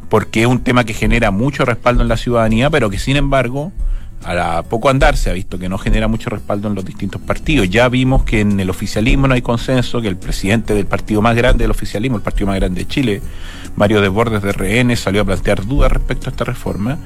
porque 0.09 0.43
es 0.43 0.47
un 0.47 0.61
tema 0.61 0.85
que 0.85 0.95
genera 0.95 1.31
mucho 1.31 1.65
respaldo 1.65 2.03
en 2.03 2.09
la 2.09 2.17
ciudadanía, 2.17 2.71
pero 2.71 2.91
que 2.91 2.99
sin 2.99 3.17
embargo 3.17 3.73
a 4.25 4.63
poco 4.63 4.91
andar 4.91 5.17
se 5.17 5.31
ha 5.31 5.33
visto 5.33 5.59
que 5.59 5.69
no 5.69 5.79
genera 5.79 6.07
mucho 6.07 6.29
respaldo 6.31 6.69
en 6.69 6.75
los 6.75 6.85
distintos 6.85 7.21
partidos. 7.23 7.71
Ya 7.71 7.89
vimos 7.89 8.25
que 8.25 8.41
en 8.41 8.61
el 8.61 8.69
oficialismo 8.69 9.27
no 9.27 9.35
hay 9.35 9.43
consenso, 9.43 10.01
que 10.01 10.09
el 10.09 10.17
presidente 10.17 10.75
del 10.75 10.87
partido 10.87 11.23
más 11.23 11.35
grande 11.37 11.65
del 11.65 11.71
oficialismo, 11.71 12.19
el 12.19 12.23
partido 12.23 12.49
más 12.49 12.57
grande 12.57 12.81
de 12.81 12.89
Chile, 12.89 13.23
Mario 13.77 14.01
Desbordes 14.01 14.43
de 14.43 14.53
RN, 14.53 14.97
salió 14.97 15.23
a 15.23 15.25
plantear 15.25 15.67
dudas 15.67 15.91
respecto 15.91 16.29
a 16.29 16.31
esta 16.31 16.45
reforma. 16.45 16.99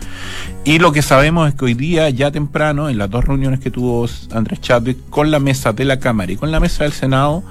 Y 0.65 0.79
lo 0.79 0.93
que 0.93 1.03
sabemos 1.03 1.49
es 1.49 1.55
que 1.55 1.67
hoy 1.67 1.75
día, 1.75 2.11
ya 2.11 2.31
temprano, 2.31 2.89
en 2.89 2.99
las 2.99 3.11
dos 3.11 3.25
reuniones 3.25 3.61
que 3.61 3.71
tuvo 3.71 4.07
Andrés 4.33 4.61
Chadwick 4.61 4.99
con 5.09 5.31
la 5.31 5.39
mesa 5.39 5.73
de 5.73 5.85
la 5.85 6.01
Cámara 6.01 6.33
y 6.33 6.37
con 6.37 6.51
la 6.51 6.59
mesa 6.59 6.85
del 6.85 6.93
Senado, 6.93 7.45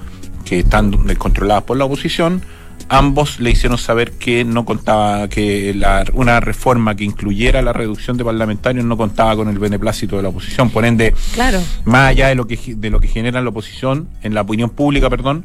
que 0.44 0.60
están 0.60 0.92
controladas 1.14 1.64
por 1.64 1.78
la 1.78 1.86
oposición, 1.86 2.42
ambos 2.88 3.40
le 3.40 3.50
hicieron 3.50 3.78
saber 3.78 4.12
que 4.12 4.44
no 4.44 4.64
contaba, 4.64 5.28
que 5.28 5.74
una 6.12 6.40
reforma 6.40 6.94
que 6.94 7.04
incluyera 7.04 7.62
la 7.62 7.72
reducción 7.72 8.16
de 8.16 8.24
parlamentarios 8.24 8.84
no 8.84 8.96
contaba 8.96 9.36
con 9.36 9.48
el 9.48 9.58
beneplácito 9.58 10.16
de 10.16 10.22
la 10.22 10.28
oposición. 10.28 10.70
Por 10.70 10.84
ende, 10.84 11.14
claro. 11.34 11.60
más 11.84 12.10
allá 12.10 12.28
de 12.28 12.34
lo 12.34 12.46
que 12.46 12.58
de 12.76 12.90
lo 12.90 13.00
que 13.00 13.08
genera 13.08 13.42
la 13.42 13.50
oposición, 13.50 14.08
en 14.22 14.34
la 14.34 14.42
opinión 14.42 14.70
pública, 14.70 15.10
perdón, 15.10 15.44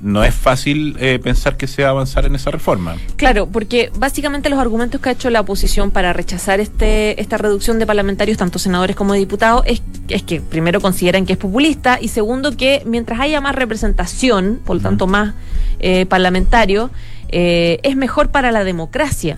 no 0.00 0.22
es 0.22 0.34
fácil 0.34 0.96
eh, 1.00 1.18
pensar 1.18 1.56
que 1.56 1.66
se 1.66 1.82
va 1.82 1.88
a 1.88 1.90
avanzar 1.92 2.26
en 2.26 2.34
esa 2.34 2.50
reforma. 2.50 2.96
Claro, 3.16 3.46
porque 3.46 3.90
básicamente 3.96 4.50
los 4.50 4.58
argumentos 4.58 5.00
que 5.00 5.08
ha 5.08 5.12
hecho 5.12 5.30
la 5.30 5.40
oposición 5.40 5.90
para 5.90 6.12
rechazar 6.12 6.60
este 6.60 7.20
esta 7.20 7.38
reducción 7.38 7.78
de 7.78 7.86
parlamentarios, 7.86 8.36
tanto 8.36 8.58
senadores 8.58 8.96
como 8.96 9.14
diputados, 9.14 9.62
es, 9.66 9.82
es 10.08 10.22
que 10.22 10.40
primero 10.40 10.80
consideran 10.80 11.26
que 11.26 11.34
es 11.34 11.38
populista 11.38 11.98
y 12.00 12.08
segundo 12.08 12.56
que 12.56 12.82
mientras 12.84 13.20
haya 13.20 13.40
más 13.40 13.54
representación, 13.54 14.60
por 14.64 14.76
lo 14.76 14.82
tanto 14.82 15.06
más 15.06 15.34
eh, 15.80 16.06
parlamentario, 16.06 16.90
eh, 17.28 17.80
es 17.82 17.96
mejor 17.96 18.30
para 18.30 18.52
la 18.52 18.64
democracia. 18.64 19.36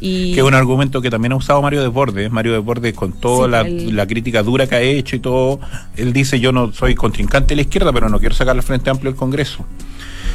Y 0.00 0.32
Que 0.34 0.40
es 0.40 0.46
un 0.46 0.54
argumento 0.54 1.00
que 1.02 1.10
también 1.10 1.32
ha 1.32 1.36
usado 1.36 1.60
Mario 1.60 1.82
Desbordes. 1.82 2.30
Mario 2.30 2.52
Desbordes, 2.52 2.94
con 2.94 3.12
toda 3.12 3.46
Sí, 3.46 3.50
la, 3.50 3.60
el- 3.62 3.96
la 3.96 4.06
crítica 4.06 4.42
dura 4.42 4.66
que 4.66 4.76
ha 4.76 4.80
hecho 4.80 5.16
y 5.16 5.18
todo, 5.20 5.58
él 5.96 6.12
dice: 6.12 6.38
Yo 6.40 6.52
no 6.52 6.72
soy 6.72 6.94
contrincante 6.94 7.48
de 7.50 7.56
la 7.56 7.62
izquierda, 7.62 7.92
pero 7.92 8.08
no 8.08 8.18
quiero 8.20 8.34
sacar 8.34 8.54
al 8.56 8.62
Frente 8.62 8.90
Amplio 8.90 9.10
del 9.10 9.18
Congreso. 9.18 9.64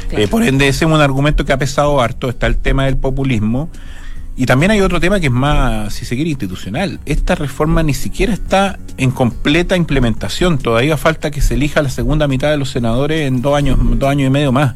Claro. 0.08 0.22
Eh, 0.24 0.28
por 0.28 0.42
ende, 0.42 0.68
ese 0.68 0.84
es 0.84 0.90
un 0.90 1.00
argumento 1.00 1.44
que 1.46 1.52
ha 1.52 1.58
pesado 1.58 2.00
harto. 2.00 2.28
Está 2.28 2.46
el 2.46 2.56
tema 2.56 2.84
del 2.84 2.96
populismo. 2.98 3.70
Y 4.36 4.46
también 4.46 4.72
hay 4.72 4.80
otro 4.80 4.98
tema 5.00 5.20
que 5.20 5.26
es 5.28 5.32
más, 5.32 5.94
si 5.94 6.04
se 6.04 6.16
quiere, 6.16 6.28
institucional. 6.28 6.98
Esta 7.06 7.36
reforma 7.36 7.84
ni 7.84 7.94
siquiera 7.94 8.32
está 8.34 8.80
en 8.96 9.12
completa 9.12 9.76
implementación. 9.76 10.58
Todavía 10.58 10.96
falta 10.96 11.30
que 11.30 11.40
se 11.40 11.54
elija 11.54 11.80
la 11.82 11.88
segunda 11.88 12.26
mitad 12.26 12.50
de 12.50 12.56
los 12.56 12.68
senadores 12.70 13.28
en 13.28 13.42
dos 13.42 13.56
años, 13.56 13.78
dos 13.80 14.10
años 14.10 14.26
y 14.26 14.30
medio 14.30 14.50
más. 14.50 14.74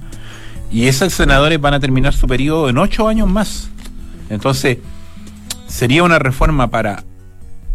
Y 0.71 0.87
esos 0.87 1.12
senadores 1.12 1.61
van 1.61 1.75
a 1.75 1.80
terminar 1.80 2.14
su 2.14 2.28
periodo 2.28 2.68
en 2.68 2.78
ocho 2.78 3.09
años 3.09 3.28
más. 3.28 3.68
Entonces, 4.30 4.78
sería 5.66 6.02
una 6.02 6.18
reforma 6.18 6.68
para 6.68 7.04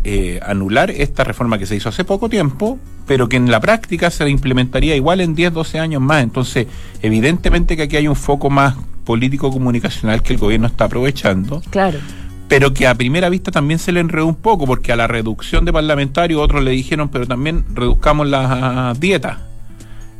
eh, 0.03 0.39
anular 0.45 0.91
esta 0.91 1.23
reforma 1.23 1.57
que 1.57 1.65
se 1.65 1.75
hizo 1.75 1.89
hace 1.89 2.03
poco 2.03 2.29
tiempo, 2.29 2.77
pero 3.07 3.29
que 3.29 3.37
en 3.37 3.49
la 3.51 3.59
práctica 3.59 4.09
se 4.11 4.27
implementaría 4.29 4.95
igual 4.95 5.21
en 5.21 5.35
10, 5.35 5.53
12 5.53 5.79
años 5.79 6.01
más. 6.01 6.23
Entonces, 6.23 6.67
evidentemente 7.01 7.75
que 7.77 7.83
aquí 7.83 7.97
hay 7.97 8.07
un 8.07 8.15
foco 8.15 8.49
más 8.49 8.75
político-comunicacional 9.05 10.21
que 10.21 10.33
el 10.33 10.39
gobierno 10.39 10.67
está 10.67 10.85
aprovechando, 10.85 11.61
Claro. 11.69 11.99
pero 12.47 12.73
que 12.73 12.87
a 12.87 12.95
primera 12.95 13.29
vista 13.29 13.51
también 13.51 13.79
se 13.79 13.91
le 13.91 13.99
enredó 13.99 14.27
un 14.27 14.35
poco, 14.35 14.65
porque 14.65 14.91
a 14.91 14.95
la 14.95 15.07
reducción 15.07 15.65
de 15.65 15.73
parlamentarios 15.73 16.41
otros 16.41 16.63
le 16.63 16.71
dijeron, 16.71 17.09
pero 17.09 17.25
también 17.27 17.65
reduzcamos 17.73 18.27
las 18.27 18.99
dietas. 18.99 19.37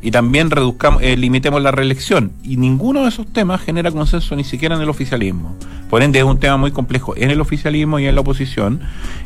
Y 0.04 0.10
también 0.10 0.50
reduzcamos, 0.50 1.02
eh, 1.02 1.16
limitemos 1.16 1.62
la 1.62 1.70
reelección. 1.70 2.32
Y 2.42 2.58
ninguno 2.58 3.04
de 3.04 3.08
esos 3.08 3.26
temas 3.26 3.62
genera 3.62 3.90
consenso 3.90 4.36
ni 4.36 4.44
siquiera 4.44 4.76
en 4.76 4.82
el 4.82 4.90
oficialismo. 4.90 5.56
Por 5.88 6.02
ende, 6.02 6.18
es 6.18 6.26
un 6.26 6.38
tema 6.38 6.58
muy 6.58 6.72
complejo 6.72 7.14
en 7.16 7.30
el 7.30 7.40
oficialismo 7.40 7.98
y 7.98 8.06
en 8.06 8.14
la 8.14 8.20
oposición. 8.20 8.80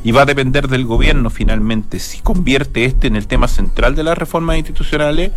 Y 0.05 0.13
va 0.13 0.23
a 0.23 0.25
depender 0.25 0.69
del 0.69 0.85
gobierno 0.85 1.31
finalmente 1.31 1.99
si 1.99 2.21
convierte 2.21 2.85
este 2.85 3.09
en 3.09 3.17
el 3.17 3.27
tema 3.27 3.49
central 3.49 3.97
de 3.97 4.05
las 4.05 4.17
reformas 4.17 4.57
institucionales, 4.57 5.33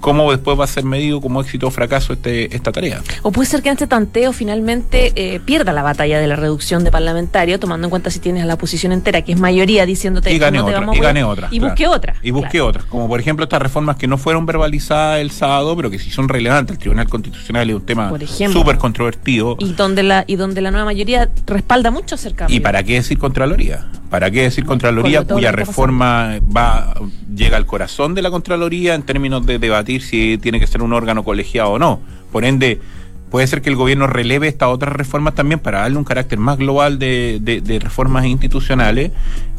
cómo 0.00 0.30
después 0.30 0.58
va 0.58 0.64
a 0.64 0.68
ser 0.68 0.84
medido 0.84 1.20
como 1.20 1.40
éxito 1.40 1.68
o 1.68 1.70
fracaso 1.70 2.12
este, 2.12 2.54
esta 2.54 2.72
tarea. 2.72 3.02
O 3.22 3.32
puede 3.32 3.48
ser 3.48 3.62
que 3.62 3.70
este 3.70 3.86
tanteo 3.86 4.32
finalmente 4.32 5.12
eh, 5.16 5.40
pierda 5.40 5.72
la 5.72 5.82
batalla 5.82 6.18
de 6.18 6.26
la 6.26 6.36
reducción 6.36 6.84
de 6.84 6.90
parlamentario, 6.90 7.58
tomando 7.58 7.86
en 7.86 7.90
cuenta 7.90 8.10
si 8.10 8.18
tienes 8.18 8.42
a 8.42 8.46
la 8.46 8.54
oposición 8.54 8.92
entera, 8.92 9.22
que 9.22 9.32
es 9.32 9.40
mayoría, 9.40 9.86
diciéndote 9.86 10.32
y 10.32 10.38
gane 10.38 10.58
no 10.58 10.66
otra, 10.66 10.86
y 10.94 10.98
gane 11.00 11.24
otra. 11.24 11.48
Y 11.50 11.58
claro. 11.58 11.72
busque 11.72 11.86
otra. 11.86 12.14
Y 12.22 12.30
busque 12.30 12.50
claro. 12.50 12.66
otras. 12.66 12.84
Como 12.86 13.08
por 13.08 13.20
ejemplo 13.20 13.44
estas 13.44 13.62
reformas 13.62 13.96
que 13.96 14.06
no 14.06 14.18
fueron 14.18 14.46
verbalizadas 14.46 15.20
el 15.20 15.30
sábado, 15.30 15.76
pero 15.76 15.90
que 15.90 15.98
sí 15.98 16.10
son 16.10 16.28
relevantes. 16.28 16.74
El 16.74 16.78
Tribunal 16.78 17.08
Constitucional 17.08 17.68
es 17.68 17.76
un 17.76 17.86
tema 17.86 18.12
súper 18.52 18.78
controvertido. 18.78 19.56
Y 19.58 19.72
donde 19.72 20.02
la 20.02 20.24
y 20.26 20.36
donde 20.36 20.60
la 20.60 20.70
nueva 20.70 20.86
mayoría 20.86 21.28
respalda 21.46 21.90
mucho 21.90 22.14
hacer 22.14 22.34
cambios. 22.34 22.56
¿Y 22.56 22.60
para 22.60 22.82
qué 22.82 22.94
decir 22.94 23.18
Contraloría? 23.18 23.86
¿Para 24.10 24.30
qué 24.30 24.42
decir 24.42 24.64
Con 24.64 24.74
Contraloría 24.74 25.24
cuya 25.24 25.50
reforma 25.50 26.38
va 26.54 26.94
llega 27.34 27.56
al 27.56 27.66
corazón 27.66 28.14
de 28.14 28.22
la 28.22 28.30
Contraloría 28.30 28.94
en 28.94 29.02
términos 29.02 29.44
de 29.44 29.58
debatir 29.84 30.02
si 30.02 30.38
tiene 30.38 30.58
que 30.60 30.66
ser 30.66 30.82
un 30.82 30.92
órgano 30.92 31.24
colegiado 31.24 31.70
o 31.72 31.78
no? 31.78 32.00
Por 32.32 32.44
ende, 32.44 32.80
puede 33.30 33.46
ser 33.46 33.62
que 33.62 33.70
el 33.70 33.76
gobierno 33.76 34.06
releve 34.06 34.48
estas 34.48 34.68
otras 34.68 34.92
reformas 34.94 35.34
también 35.34 35.58
para 35.60 35.80
darle 35.80 35.98
un 35.98 36.04
carácter 36.04 36.38
más 36.38 36.56
global 36.58 36.98
de, 36.98 37.38
de- 37.40 37.60
de 37.60 37.78
reformas 37.78 38.24
institucionales 38.26 39.10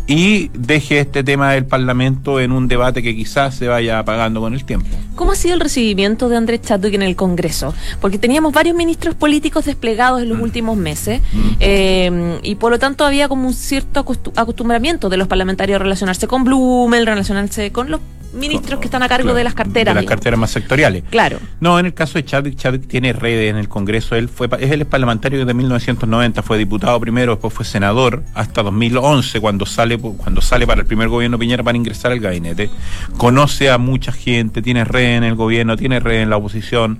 y 0.07 0.49
deje 0.53 0.99
este 0.99 1.23
tema 1.23 1.53
del 1.53 1.65
Parlamento 1.65 2.39
en 2.39 2.51
un 2.51 2.67
debate 2.67 3.01
que 3.01 3.15
quizás 3.15 3.55
se 3.55 3.67
vaya 3.67 3.97
apagando 3.97 4.39
con 4.39 4.53
el 4.53 4.63
tiempo. 4.63 4.85
¿Cómo 5.15 5.31
ha 5.31 5.35
sido 5.35 5.55
el 5.55 5.59
recibimiento 5.61 6.29
de 6.29 6.37
Andrés 6.37 6.61
Chadwick 6.61 6.93
en 6.93 7.01
el 7.01 7.15
Congreso? 7.15 7.73
Porque 8.01 8.19
teníamos 8.19 8.53
varios 8.53 8.75
ministros 8.77 9.15
políticos 9.15 9.65
desplegados 9.65 10.21
en 10.21 10.29
los 10.29 10.39
últimos 10.39 10.77
meses 10.77 11.21
eh, 11.59 12.39
y 12.43 12.53
por 12.55 12.71
lo 12.71 12.77
tanto 12.77 13.03
había 13.03 13.27
como 13.27 13.47
un 13.47 13.53
cierto 13.55 14.05
acostu- 14.05 14.31
acostumbramiento 14.35 15.09
de 15.09 15.17
los 15.17 15.27
parlamentarios 15.27 15.77
a 15.77 15.83
relacionarse 15.83 16.27
con 16.27 16.43
Blumel, 16.43 17.07
relacionarse 17.07 17.71
con 17.71 17.89
los 17.89 17.99
ministros 18.35 18.79
que 18.79 18.85
están 18.85 19.01
a 19.03 19.07
cargo 19.07 19.23
Claro, 19.25 19.37
de 19.37 19.43
las 19.43 19.53
carteras. 19.53 19.95
De 19.95 20.01
las 20.01 20.09
carteras 20.09 20.39
más 20.39 20.51
sectoriales. 20.51 21.03
Claro. 21.09 21.39
No, 21.59 21.79
en 21.79 21.85
el 21.87 21.93
caso 21.93 22.13
de 22.19 22.25
Chadwick, 22.25 22.55
Chadwick 22.57 22.87
tiene 22.87 23.13
redes 23.13 23.49
en 23.49 23.57
el 23.57 23.67
Congreso. 23.67 24.15
Él 24.15 24.29
fue, 24.29 24.47
pa- 24.49 24.57
es 24.57 24.69
el 24.71 24.85
parlamentario 24.85 25.39
desde 25.39 25.53
1990, 25.53 26.41
fue 26.43 26.57
diputado 26.57 26.99
primero, 26.99 27.33
después 27.33 27.53
fue 27.53 27.65
senador 27.65 28.23
hasta 28.33 28.61
2011 28.63 29.39
cuando 29.39 29.65
sale 29.65 29.97
cuando 29.97 30.41
sale 30.41 30.67
para 30.67 30.81
el 30.81 30.87
primer 30.87 31.07
gobierno 31.07 31.39
Piñera 31.39 31.63
para 31.63 31.77
ingresar 31.77 32.11
al 32.11 32.19
gabinete. 32.19 32.69
Conoce 33.17 33.69
a 33.71 33.77
mucha 33.77 34.11
gente, 34.11 34.61
tiene 34.61 34.83
red 34.83 35.17
en 35.17 35.23
el 35.23 35.35
gobierno, 35.35 35.77
tiene 35.77 35.99
red 35.99 36.21
en 36.21 36.29
la 36.29 36.37
oposición, 36.37 36.99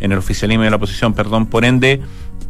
en 0.00 0.12
el 0.12 0.18
oficialismo 0.18 0.64
de 0.64 0.70
la 0.70 0.76
oposición, 0.76 1.12
perdón. 1.14 1.46
Por 1.46 1.64
ende, 1.64 2.00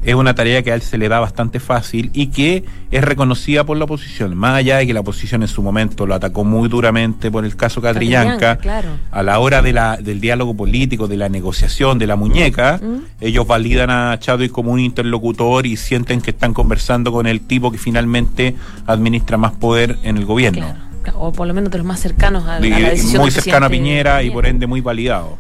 es 0.03 0.15
una 0.15 0.35
tarea 0.35 0.63
que 0.63 0.73
a 0.73 0.75
él 0.75 0.83
se 0.83 0.99
le 0.99 1.09
da 1.09 1.21
bastante 1.21 1.61
fácil 1.61 2.11
y 2.13 2.29
que 2.29 2.65
es 2.91 3.05
reconocida 3.05 3.65
por 3.65 3.77
la 3.77 3.85
oposición. 3.85 4.37
Más 4.37 4.57
allá 4.57 4.79
de 4.79 4.87
que 4.87 4.95
la 4.95 5.01
oposición 5.01 5.43
en 5.43 5.49
su 5.49 5.63
momento 5.63 6.07
lo 6.07 6.15
atacó 6.15 6.45
muy 6.45 6.69
duramente 6.69 7.31
por 7.31 7.45
el 7.45 7.57
caso 7.57 7.81
Catrillanca, 7.81 8.57
claro. 8.57 8.89
a 9.11 9.23
la 9.23 9.39
hora 9.39 9.63
de 9.63 9.73
la, 9.73 9.97
del 9.97 10.21
diálogo 10.21 10.55
político, 10.55 11.07
de 11.07 11.17
la 11.17 11.29
negociación, 11.29 11.99
de 11.99 12.07
la 12.07 12.17
muñeca, 12.17 12.61
Mm. 12.81 13.05
ellos 13.21 13.47
validan 13.47 13.91
a 13.91 14.19
Chadwick 14.19 14.53
como 14.53 14.73
un 14.73 14.81
interlocutor 14.81 15.67
y 15.67 15.77
sienten 15.77 16.21
que 16.21 16.31
están 16.31 16.55
conversando 16.55 17.13
con 17.13 17.27
el 17.27 17.41
tipo 17.41 17.71
que 17.71 17.79
finalmente 17.79 18.57
administra 18.87 19.37
más 19.37 19.53
poder 19.53 19.99
en 20.03 20.17
el 20.17 20.25
gobierno. 20.25 20.75
Claro, 21.03 21.19
o 21.19 21.33
por 21.33 21.47
lo 21.47 21.55
menos 21.55 21.71
de 21.71 21.79
los 21.79 21.87
más 21.87 22.01
cercanos 22.01 22.47
a, 22.47 22.61
la 22.61 22.91
decisión 22.91 23.23
muy 23.23 23.31
cercano 23.31 23.67
a 23.67 23.69
Piñera 23.69 24.23
y 24.23 24.31
por 24.31 24.47
ende 24.47 24.67
muy 24.67 24.81
validado. 24.81 25.39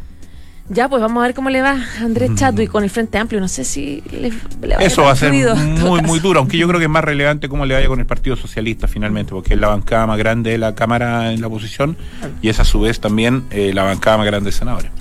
Ya, 0.72 0.88
pues 0.88 1.02
vamos 1.02 1.20
a 1.20 1.26
ver 1.26 1.34
cómo 1.34 1.50
le 1.50 1.62
va 1.62 1.72
a 1.72 2.04
Andrés 2.04 2.30
Mm. 2.30 2.34
Chadwick 2.36 2.70
con 2.70 2.84
el 2.84 2.90
Frente 2.90 3.18
Amplio. 3.18 3.40
No 3.40 3.48
sé 3.48 3.64
si 3.64 4.04
le, 4.12 4.32
le 4.62 4.76
va 4.76 4.82
Eso 4.82 5.02
va 5.02 5.10
a 5.10 5.16
ser 5.16 5.30
fluido, 5.30 5.56
muy, 5.56 6.00
muy 6.06 6.20
duro, 6.20 6.38
aunque 6.38 6.56
yo 6.56 6.68
creo 6.68 6.78
que 6.78 6.84
es 6.84 6.90
más 6.90 7.02
relevante 7.02 7.48
cómo 7.48 7.66
le 7.66 7.74
vaya 7.74 7.88
con 7.88 7.98
el 7.98 8.06
Partido 8.06 8.36
Socialista 8.36 8.86
finalmente, 8.86 9.32
porque 9.32 9.54
es 9.54 9.60
la 9.60 9.66
bancada 9.66 10.06
más 10.06 10.16
grande 10.16 10.52
de 10.52 10.58
la 10.58 10.76
Cámara 10.76 11.32
en 11.32 11.40
la 11.40 11.48
oposición 11.48 11.96
y 12.40 12.50
es 12.50 12.60
a 12.60 12.64
su 12.64 12.80
vez 12.80 13.00
también 13.00 13.46
eh, 13.50 13.72
la 13.74 13.82
bancada 13.82 14.16
más 14.18 14.26
grande 14.26 14.50
de 14.50 14.56
senadores. 14.56 14.92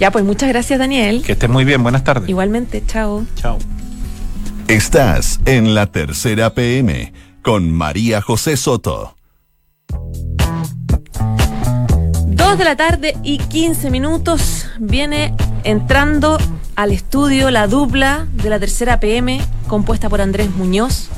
Ya, 0.00 0.10
pues 0.10 0.24
muchas 0.24 0.48
gracias, 0.48 0.80
Daniel. 0.80 1.22
Que 1.24 1.32
estés 1.32 1.48
muy 1.48 1.64
bien, 1.64 1.84
buenas 1.84 2.02
tardes. 2.02 2.28
Igualmente, 2.28 2.82
chao. 2.84 3.24
Chao. 3.36 3.58
Estás 4.66 5.38
en 5.44 5.74
la 5.76 5.86
tercera 5.86 6.52
PM 6.54 7.12
con 7.42 7.70
María 7.70 8.20
José 8.20 8.56
Soto. 8.56 9.16
De 12.56 12.64
la 12.64 12.76
tarde 12.76 13.16
y 13.22 13.38
15 13.38 13.90
minutos 13.90 14.66
viene 14.78 15.34
entrando 15.64 16.36
al 16.76 16.92
estudio 16.92 17.50
la 17.50 17.66
dupla 17.66 18.26
de 18.34 18.50
la 18.50 18.60
tercera 18.60 19.00
PM 19.00 19.40
compuesta 19.68 20.10
por 20.10 20.20
Andrés 20.20 20.50
Muñoz 20.50 21.08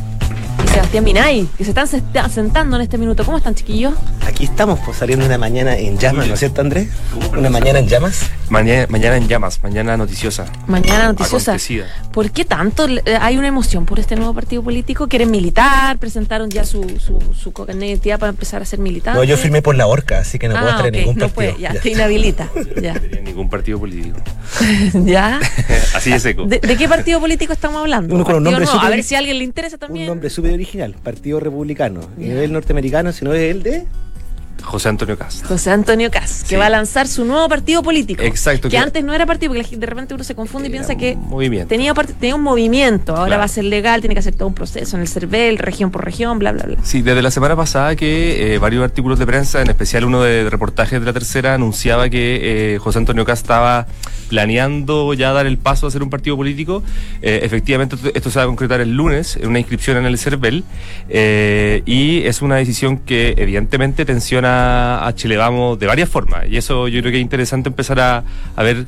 Sebastián 0.74 1.04
Minay, 1.04 1.48
que 1.56 1.64
se 1.64 1.70
están 1.70 1.86
senta- 1.86 2.28
sentando 2.28 2.76
en 2.76 2.82
este 2.82 2.98
minuto. 2.98 3.24
¿Cómo 3.24 3.38
están, 3.38 3.54
chiquillos? 3.54 3.94
Aquí 4.26 4.44
estamos, 4.44 4.80
pues 4.84 4.98
saliendo 4.98 5.24
una 5.24 5.38
mañana 5.38 5.76
en 5.76 5.98
llamas, 5.98 6.26
¿no 6.26 6.34
es 6.34 6.40
cierto, 6.40 6.60
Andrés? 6.60 6.88
Una 7.36 7.48
mañana 7.48 7.78
en 7.78 7.86
llamas. 7.86 8.28
Mañana, 8.48 8.86
mañana 8.88 9.16
en 9.16 9.28
llamas, 9.28 9.62
mañana 9.62 9.96
noticiosa. 9.96 10.46
Mañana 10.66 11.06
noticiosa. 11.08 11.52
Acontecida. 11.52 11.86
¿Por 12.12 12.30
qué 12.30 12.44
tanto 12.44 12.86
eh, 12.88 13.02
hay 13.20 13.36
una 13.38 13.48
emoción 13.48 13.86
por 13.86 14.00
este 14.00 14.16
nuevo 14.16 14.34
partido 14.34 14.62
político? 14.62 15.06
¿Quieren 15.08 15.30
militar? 15.30 15.98
¿Presentaron 15.98 16.50
ya 16.50 16.64
su, 16.64 16.82
su, 16.98 17.18
su 17.34 17.52
identidad 17.68 18.18
para 18.18 18.30
empezar 18.30 18.60
a 18.60 18.64
ser 18.64 18.80
militante? 18.80 19.18
No, 19.18 19.24
yo 19.24 19.36
firmé 19.36 19.62
por 19.62 19.76
la 19.76 19.86
horca, 19.86 20.18
así 20.18 20.38
que 20.38 20.48
no 20.48 20.54
puedo 20.54 20.66
ah, 20.66 20.70
estar 20.70 20.86
ok, 20.86 20.94
en 20.94 21.00
ningún 21.00 21.14
no 21.16 21.28
partido. 21.28 21.34
puede, 21.34 21.60
ya, 21.62 21.72
Ya. 21.74 21.80
te 21.80 21.90
inhabilita. 21.90 22.48
Ya. 22.82 22.94
En 23.12 23.24
ningún 23.24 23.48
partido 23.48 23.78
político. 23.78 24.18
¿Ya? 24.94 25.40
Así 25.94 26.10
de 26.10 26.18
seco. 26.20 26.44
¿De, 26.46 26.58
de 26.58 26.76
qué 26.76 26.88
partido 26.88 27.20
político 27.20 27.52
estamos 27.52 27.80
hablando? 27.80 28.14
Uno 28.14 28.24
con 28.24 28.34
un 28.36 28.42
nombre 28.42 28.64
nuevo, 28.64 28.80
A 28.80 28.88
ver 28.90 29.02
si 29.04 29.14
a 29.14 29.18
alguien 29.18 29.38
le 29.38 29.44
interesa 29.44 29.76
Un 29.76 29.80
también. 29.80 30.06
nombre 30.06 30.28
súper 30.28 30.60
original, 30.64 30.94
Partido 31.02 31.40
Republicano. 31.40 32.00
Ya. 32.16 32.28
No 32.28 32.40
es 32.40 32.44
el 32.44 32.52
norteamericano, 32.52 33.12
sino 33.12 33.34
es 33.34 33.54
el 33.54 33.62
de... 33.62 33.86
José 34.64 34.88
Antonio 34.88 35.16
Castro. 35.16 35.46
José 35.48 35.70
Antonio 35.70 36.10
Cas, 36.10 36.42
que 36.42 36.48
Sí. 36.50 36.56
va 36.56 36.66
a 36.66 36.70
lanzar 36.70 37.06
su 37.06 37.24
nuevo 37.24 37.48
partido 37.48 37.82
político. 37.82 38.22
Exacto, 38.22 38.68
Que 38.68 38.76
que- 38.76 38.78
antes 38.78 39.04
no 39.04 39.12
era 39.14 39.26
partido, 39.26 39.52
porque 39.54 39.76
de 39.76 39.86
repente 39.86 40.14
uno 40.14 40.24
se 40.24 40.34
confunde 40.34 40.68
y 40.68 40.70
piensa 40.72 40.96
que 40.96 41.16
movimiento. 41.16 41.68
tenía, 41.68 41.94
un 42.34 42.42
movimiento, 42.42 43.12
ahora 43.12 43.26
Claro. 43.26 43.38
va 43.40 43.44
a 43.44 43.48
ser 43.48 43.64
legal, 43.64 44.00
tiene 44.00 44.14
que 44.14 44.20
hacer 44.20 44.34
todo 44.34 44.48
un 44.48 44.54
proceso 44.54 44.96
en 44.96 45.02
el 45.02 45.08
CERVEL, 45.08 45.58
región 45.58 45.90
por 45.90 46.04
región, 46.04 46.38
bla, 46.38 46.52
bla, 46.52 46.64
bla. 46.64 46.76
Sí, 46.82 47.02
desde 47.02 47.22
la 47.22 47.30
semana 47.30 47.54
pasada 47.56 47.94
que 47.96 48.54
eh, 48.54 48.58
varios 48.58 48.82
artículos 48.82 49.18
de 49.18 49.26
prensa, 49.26 49.60
en 49.62 49.68
especial 49.68 50.04
uno 50.04 50.22
de 50.22 50.48
reportajes 50.50 50.98
de 50.98 51.06
la 51.06 51.12
tercera, 51.12 51.54
anunciaba 51.54 52.08
que 52.08 52.74
eh, 52.74 52.78
José 52.78 52.98
Antonio 52.98 53.24
Cast 53.24 53.42
estaba 53.44 53.86
planeando 54.28 55.12
ya 55.14 55.32
dar 55.32 55.46
el 55.46 55.58
paso 55.58 55.86
a 55.86 55.90
ser 55.90 56.02
un 56.02 56.10
partido 56.10 56.36
político. 56.36 56.82
Eh, 57.22 57.40
efectivamente, 57.42 57.96
esto, 58.14 58.30
se 58.30 58.38
va 58.38 58.44
a 58.44 58.46
concretar 58.46 58.80
el 58.80 58.96
lunes 58.96 59.36
en 59.36 59.48
una 59.48 59.58
inscripción 59.58 59.96
en 59.98 60.06
el 60.06 60.18
CERVEL 60.18 60.64
y 61.86 62.22
es 62.24 62.42
una 62.42 62.56
decisión 62.56 62.98
que 62.98 63.34
evidentemente 63.36 64.04
tensiona 64.04 64.53
a 64.54 65.12
Chile 65.14 65.36
Vamos 65.36 65.78
de 65.78 65.86
varias 65.86 66.08
formas 66.08 66.44
y 66.48 66.56
eso 66.56 66.88
yo 66.88 67.00
creo 67.00 67.12
que 67.12 67.18
es 67.18 67.22
interesante 67.22 67.68
empezar 67.68 68.00
a, 68.00 68.24
a 68.56 68.62
ver 68.62 68.86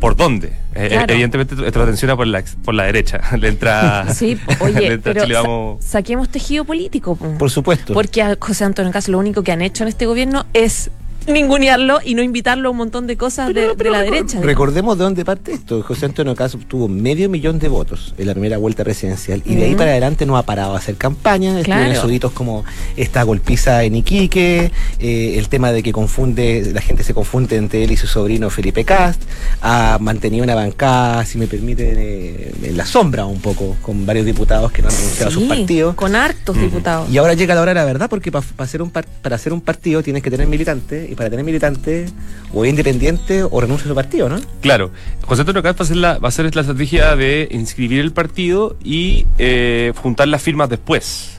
por 0.00 0.14
dónde. 0.16 0.52
Eh, 0.74 0.88
Claro. 0.90 1.12
Evidentemente 1.12 1.54
esto 1.66 1.78
lo 1.80 1.84
atenciona 1.84 2.16
por 2.16 2.26
la, 2.26 2.44
por 2.64 2.72
la 2.74 2.84
derecha. 2.84 3.20
Le 3.38 3.48
entra, 3.48 4.06
Sí, 4.14 4.38
le 4.48 4.56
oye, 4.64 4.86
entra 4.92 5.12
pero 5.12 5.24
Chile, 5.24 5.34
sa- 5.34 5.42
vamos. 5.42 5.84
saquemos 5.84 6.28
tejido 6.28 6.64
político. 6.64 7.16
po. 7.16 7.36
Por 7.36 7.50
supuesto. 7.50 7.94
Porque 7.94 8.22
a 8.22 8.36
José 8.38 8.64
Antonio 8.64 8.92
Cast 8.92 9.08
lo 9.08 9.18
único 9.18 9.42
que 9.42 9.50
han 9.52 9.60
hecho 9.62 9.82
en 9.82 9.88
este 9.88 10.06
gobierno 10.06 10.46
es 10.54 10.90
ningunearlo 11.28 11.98
y 12.04 12.14
no 12.14 12.22
invitarlo 12.22 12.68
a 12.68 12.70
un 12.72 12.78
montón 12.78 13.06
de 13.06 13.16
cosas 13.16 13.52
de, 13.54 13.74
de 13.74 13.90
la 13.90 14.02
derecha. 14.02 14.40
Recordemos 14.40 14.98
de 14.98 15.04
dónde 15.04 15.24
parte 15.24 15.52
esto. 15.52 15.82
José 15.82 16.06
Antonio 16.06 16.34
Caz 16.34 16.54
obtuvo 16.54 16.88
medio 16.88 17.28
millón 17.28 17.58
de 17.58 17.68
votos 17.68 18.14
en 18.18 18.26
la 18.26 18.32
primera 18.32 18.58
vuelta 18.58 18.84
presidencial 18.84 19.42
y 19.44 19.54
de 19.54 19.64
ahí 19.64 19.70
Ujú. 19.70 19.78
para 19.78 19.90
adelante 19.92 20.26
no 20.26 20.36
ha 20.36 20.42
parado 20.42 20.74
a 20.74 20.78
hacer 20.78 20.96
campaña. 20.96 21.60
Claro. 21.62 21.92
Estuvieron 21.92 22.32
como 22.32 22.64
esta 22.96 23.22
golpiza 23.22 23.84
en 23.84 23.96
Iquique, 23.96 24.72
eh, 24.98 25.34
el 25.38 25.48
tema 25.48 25.72
de 25.72 25.82
que 25.82 25.92
confunde, 25.92 26.70
la 26.72 26.80
gente 26.80 27.02
se 27.04 27.14
confunde 27.14 27.56
entre 27.56 27.84
él 27.84 27.92
y 27.92 27.96
su 27.96 28.06
sobrino 28.06 28.50
Felipe 28.50 28.84
Cast, 28.84 29.22
ha 29.60 29.98
mantenido 30.00 30.44
una 30.44 30.54
bancada, 30.54 31.24
si 31.24 31.38
me 31.38 31.46
permite, 31.46 31.92
eh, 31.96 32.54
en 32.62 32.76
la 32.76 32.86
sombra 32.86 33.26
un 33.26 33.40
poco, 33.40 33.76
con 33.82 34.06
varios 34.06 34.24
diputados 34.26 34.72
que 34.72 34.82
no 34.82 34.88
han 34.88 34.94
renunciado 34.94 35.30
a 35.30 35.32
sus 35.32 35.42
partidos. 35.44 35.94
Con 35.94 36.14
hartos 36.16 36.58
diputados. 36.58 37.10
Y 37.10 37.18
ahora 37.18 37.34
llega 37.34 37.54
la 37.54 37.62
hora 37.62 37.70
de 37.72 37.74
la 37.80 37.84
verdad, 37.84 38.08
porque 38.08 38.32
para 38.32 38.44
hacer 38.58 38.82
un 38.82 38.90
par- 38.90 39.06
para 39.22 39.36
hacer 39.36 39.52
un 39.52 39.60
partido 39.60 40.02
tienes 40.02 40.22
que 40.22 40.30
tener 40.30 40.46
militantes, 40.46 41.10
y 41.10 41.14
para 41.18 41.28
tener 41.28 41.44
militantes, 41.44 42.14
o 42.54 42.64
independiente 42.64 43.42
o 43.42 43.60
renuncia 43.60 43.84
a 43.84 43.88
su 43.88 43.94
partido, 43.94 44.28
¿no? 44.30 44.36
Claro, 44.62 44.90
José 45.26 45.42
Antonio 45.42 45.62
Caz 45.62 45.76
va 45.78 45.82
a 45.82 45.86
ser 45.86 45.96
la, 45.96 46.18
va 46.18 46.28
a 46.28 46.30
ser 46.30 46.54
la 46.54 46.62
estrategia 46.62 47.14
de 47.16 47.48
inscribir 47.50 48.00
el 48.00 48.12
partido 48.12 48.76
y 48.82 49.26
eh, 49.38 49.92
juntar 49.96 50.28
las 50.28 50.40
firmas 50.40 50.70
después. 50.70 51.34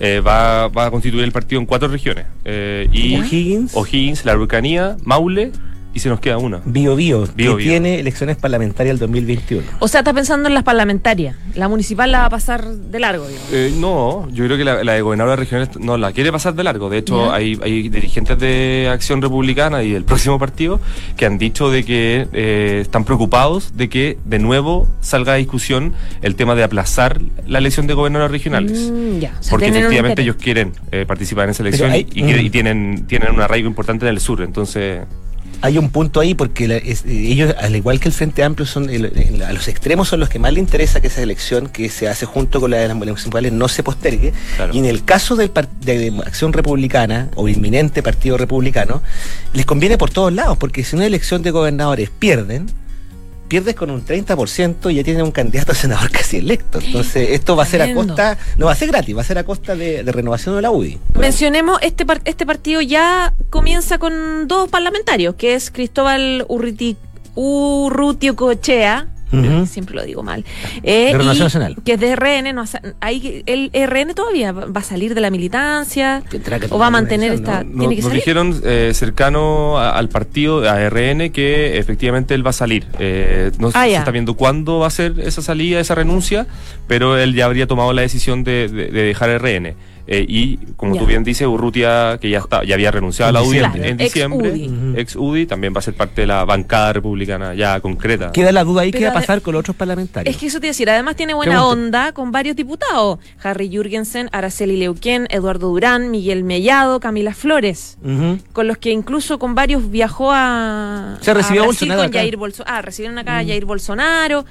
Eh, 0.00 0.20
va, 0.20 0.66
va 0.68 0.86
a 0.86 0.90
constituir 0.90 1.22
el 1.22 1.30
partido 1.32 1.60
en 1.60 1.66
cuatro 1.66 1.86
regiones. 1.88 2.26
eh, 2.44 2.88
y 2.92 3.16
O'Higgins. 3.20 3.70
O'Higgins, 3.76 4.24
la 4.24 4.32
Araucanía, 4.32 4.96
Maule 5.04 5.52
y 5.94 5.98
se 6.00 6.08
nos 6.08 6.20
queda 6.20 6.38
una. 6.38 6.60
Bio 6.64 6.96
Bio, 6.96 7.24
que 7.26 7.32
Bio 7.34 7.56
tiene 7.56 8.00
elecciones 8.00 8.36
parlamentarias 8.36 8.94
el 8.94 8.98
2021. 8.98 9.62
O 9.80 9.88
sea, 9.88 10.00
está 10.00 10.12
pensando 10.12 10.48
en 10.48 10.54
las 10.54 10.62
parlamentarias. 10.62 11.36
La 11.54 11.68
municipal 11.68 12.10
la 12.10 12.20
va 12.20 12.24
a 12.26 12.30
pasar 12.30 12.66
de 12.66 13.00
largo, 13.00 13.26
digamos. 13.26 13.48
Eh, 13.52 13.72
no, 13.76 14.28
yo 14.30 14.44
creo 14.46 14.56
que 14.56 14.64
la, 14.64 14.82
la 14.84 14.92
de 14.94 15.02
gobernadora 15.02 15.36
regional 15.36 15.68
no 15.80 15.96
la 15.98 16.12
quiere 16.12 16.32
pasar 16.32 16.54
de 16.54 16.64
largo. 16.64 16.88
De 16.88 16.98
hecho, 16.98 17.32
hay, 17.32 17.58
hay 17.62 17.88
dirigentes 17.88 18.38
de 18.38 18.88
Acción 18.90 19.20
Republicana 19.20 19.82
y 19.82 19.90
del 19.90 20.04
próximo 20.04 20.38
partido 20.38 20.80
que 21.16 21.26
han 21.26 21.38
dicho 21.38 21.70
de 21.70 21.84
que 21.84 22.26
eh, 22.32 22.78
están 22.82 23.04
preocupados 23.04 23.76
de 23.76 23.88
que 23.88 24.18
de 24.24 24.38
nuevo 24.38 24.88
salga 25.00 25.34
a 25.34 25.36
discusión 25.36 25.92
el 26.22 26.34
tema 26.36 26.54
de 26.54 26.62
aplazar 26.64 27.20
la 27.46 27.58
elección 27.58 27.86
de 27.86 27.94
gobernadoras 27.94 28.30
regionales. 28.30 28.90
Mm, 28.90 29.18
ya. 29.18 29.34
O 29.38 29.42
sea, 29.42 29.50
Porque 29.50 29.68
efectivamente 29.68 30.22
ellos 30.22 30.36
quieren 30.36 30.72
eh, 30.90 31.04
participar 31.06 31.44
en 31.44 31.50
esa 31.50 31.62
elección 31.62 31.90
hay- 31.90 32.04
mm. 32.04 32.28
y 32.40 32.50
tienen, 32.50 33.04
tienen 33.06 33.32
un 33.32 33.40
arraigo 33.40 33.68
importante 33.68 34.06
en 34.06 34.10
el 34.10 34.20
sur. 34.20 34.42
Entonces, 34.42 35.00
Hay 35.62 35.78
un 35.78 35.90
punto 35.90 36.20
ahí 36.20 36.34
porque 36.34 36.66
la- 36.68 36.76
es- 36.76 37.04
eh, 37.06 37.10
ellos, 37.32 37.54
al 37.58 37.74
igual 37.76 38.00
que 38.00 38.08
el 38.08 38.14
Frente 38.14 38.42
Amplio, 38.42 38.66
son 38.66 38.90
el- 38.90 39.06
el- 39.16 39.42
a 39.42 39.52
los 39.52 39.68
extremos 39.68 40.08
son 40.08 40.20
los 40.20 40.28
que 40.28 40.38
más 40.38 40.52
le 40.52 40.60
interesa 40.60 41.00
que 41.00 41.06
esa 41.06 41.22
elección 41.22 41.68
que 41.68 41.88
se 41.88 42.08
hace 42.08 42.26
junto 42.26 42.60
con 42.60 42.70
la 42.72 42.78
de 42.78 42.88
las 42.88 42.96
municipales 42.96 43.52
no 43.52 43.68
se 43.68 43.82
postergue. 43.82 44.32
Claro. 44.56 44.74
Y 44.74 44.78
en 44.78 44.84
el 44.86 45.04
caso 45.04 45.36
del 45.36 45.50
de, 45.80 45.98
de 46.10 46.22
Acción 46.26 46.52
Republicana 46.52 47.28
o 47.36 47.48
inminente 47.48 48.02
Partido 48.02 48.36
Republicano, 48.36 49.02
les 49.54 49.64
conviene 49.64 49.96
por 49.98 50.10
todos 50.10 50.32
lados, 50.32 50.58
porque 50.58 50.84
si 50.84 50.96
una 50.96 51.06
elección 51.06 51.42
de 51.42 51.50
gobernadores 51.52 52.10
pierden, 52.10 52.66
pierdes 53.52 53.74
con 53.74 53.90
un 53.90 54.02
30% 54.02 54.90
y 54.90 54.94
ya 54.94 55.04
tienen 55.04 55.24
un 55.24 55.30
candidato 55.30 55.72
a 55.72 55.74
senador 55.74 56.10
casi 56.18 56.38
electo. 56.38 56.78
Entonces, 56.82 57.28
esto 57.32 57.54
va 57.54 57.64
a 57.64 57.66
ser 57.66 57.82
a 57.82 57.86
costa, 57.94 58.38
no 58.56 58.64
va 58.66 58.72
a 58.72 58.74
ser 58.74 58.88
gratis, 58.88 59.14
va 59.14 59.20
a 59.20 59.24
ser 59.24 59.36
a 59.36 59.44
costa 59.44 59.76
de, 59.76 60.02
de 60.02 60.10
renovación 60.12 60.56
de 60.56 60.62
la 60.62 60.70
UDI. 60.70 60.98
Mencionemos, 61.18 61.78
este, 61.82 62.06
par- 62.06 62.22
este 62.24 62.46
partido 62.46 62.80
ya 62.80 63.34
comienza 63.50 63.98
con 63.98 64.48
dos 64.48 64.70
parlamentarios, 64.70 65.34
que 65.34 65.54
es 65.54 65.70
Cristóbal 65.70 66.46
Urruti, 66.48 66.96
Siempre 69.66 69.94
lo 69.94 70.04
digo 70.04 70.22
mal, 70.22 70.44
eh, 70.82 71.06
De 71.06 71.12
Renovación 71.12 71.36
y 71.36 71.46
Nacional. 71.46 71.76
que 71.84 71.92
es 71.94 72.00
de 72.00 72.14
RN, 72.16 72.52
no, 72.52 72.60
ha 72.62 72.66
sa- 72.66 72.82
ahí, 73.00 73.42
el 73.46 73.70
RN 73.72 74.14
todavía 74.14 74.52
va 74.52 74.80
a 74.80 74.82
salir 74.82 75.14
de 75.14 75.20
la 75.20 75.30
militancia, 75.30 76.22
o 76.70 76.78
va 76.78 76.88
a 76.88 76.90
mantener 76.90 77.32
esta... 77.32 77.64
¿no? 77.64 77.70
No- 77.72 77.78
tiene 77.80 77.96
que 77.96 78.02
nos 78.02 78.08
salir. 78.10 78.20
dijeron 78.22 78.60
eh, 78.64 78.92
cercano 78.94 79.78
a- 79.78 79.90
al 79.96 80.08
partido, 80.08 80.68
a 80.68 80.78
RN, 80.90 81.30
que 81.32 81.78
efectivamente 81.78 82.34
él 82.34 82.44
va 82.44 82.50
a 82.50 82.52
salir. 82.54 82.86
Eh, 82.98 83.50
no 83.58 83.68
Ah, 83.74 83.84
se 83.84 83.90
ya. 83.92 83.98
está 84.00 84.10
viendo 84.10 84.34
cuándo 84.34 84.80
va 84.80 84.86
a 84.88 84.90
ser 84.90 85.14
esa 85.20 85.40
salida, 85.42 85.80
esa 85.80 85.94
renuncia, 85.94 86.46
pero 86.86 87.16
él 87.16 87.34
ya 87.34 87.46
habría 87.46 87.66
tomado 87.66 87.92
la 87.92 88.02
decisión 88.02 88.44
de, 88.44 88.68
de- 88.68 88.88
de 88.90 89.02
dejar 89.02 89.30
RN. 89.30 89.74
Eh, 90.06 90.24
y 90.28 90.56
como 90.76 90.94
Ya. 90.94 91.00
tú 91.00 91.06
bien 91.06 91.22
dices, 91.24 91.46
Urrutia, 91.46 92.18
que 92.20 92.28
ya 92.28 92.38
está, 92.38 92.64
ya 92.64 92.74
había 92.74 92.90
renunciado 92.90 93.28
a 93.30 93.32
la 93.32 93.42
UDI 93.42 93.58
en, 93.82 93.96
diciembre. 93.96 94.48
Ex 94.48 94.56
UDI. 94.56 94.68
Ujú. 94.68 94.98
ex 94.98 95.16
UDI, 95.16 95.46
también 95.46 95.72
va 95.74 95.78
a 95.78 95.82
ser 95.82 95.94
parte 95.94 96.22
de 96.22 96.26
la 96.26 96.44
bancada 96.44 96.92
republicana 96.94 97.54
ya 97.54 97.80
concreta. 97.80 98.32
Queda 98.32 98.50
la 98.52 98.64
duda 98.64 98.82
ahí, 98.82 98.90
¿qué 98.90 99.04
va 99.04 99.10
a 99.10 99.14
pasar 99.14 99.42
con 99.42 99.52
los 99.54 99.60
otros 99.60 99.76
parlamentarios? 99.76 100.34
Es 100.34 100.40
que 100.40 100.48
eso 100.48 100.58
te 100.60 100.66
iba 100.66 100.70
a 100.70 100.72
decir, 100.72 100.90
además 100.90 101.14
tiene 101.16 101.34
buena 101.34 101.52
Pregunta. 101.52 101.72
onda 101.72 102.12
con 102.12 102.32
varios 102.32 102.56
diputados. 102.56 103.18
Harry 103.42 103.68
Jürgensen, 103.70 104.28
Araceli 104.32 104.76
Leuquén, 104.76 105.26
Eduardo 105.30 105.68
Durán, 105.68 106.10
Miguel 106.10 106.42
Mellado, 106.44 106.98
Camila 107.00 107.34
Flores. 107.34 107.96
Ujú. 108.04 108.38
con 108.52 108.66
los 108.66 108.78
que 108.78 108.90
incluso 108.90 109.38
con 109.38 109.54
varios 109.54 109.90
viajó 109.90 110.30
a. 110.32 111.18
Se 111.20 111.32
recibió 111.32 111.62
a 111.62 111.66
Brasil 111.66 111.88
Bolsonaro 111.88 112.00
con 112.00 112.08
acá. 112.10 112.18
Jair 112.18 112.36
Bolso- 112.36 112.64
ah, 112.66 112.82
recibieron 112.82 113.18
acá 113.18 113.38
a 113.38 113.44
Jair 113.44 113.64
Bolsonaro. 113.64 114.44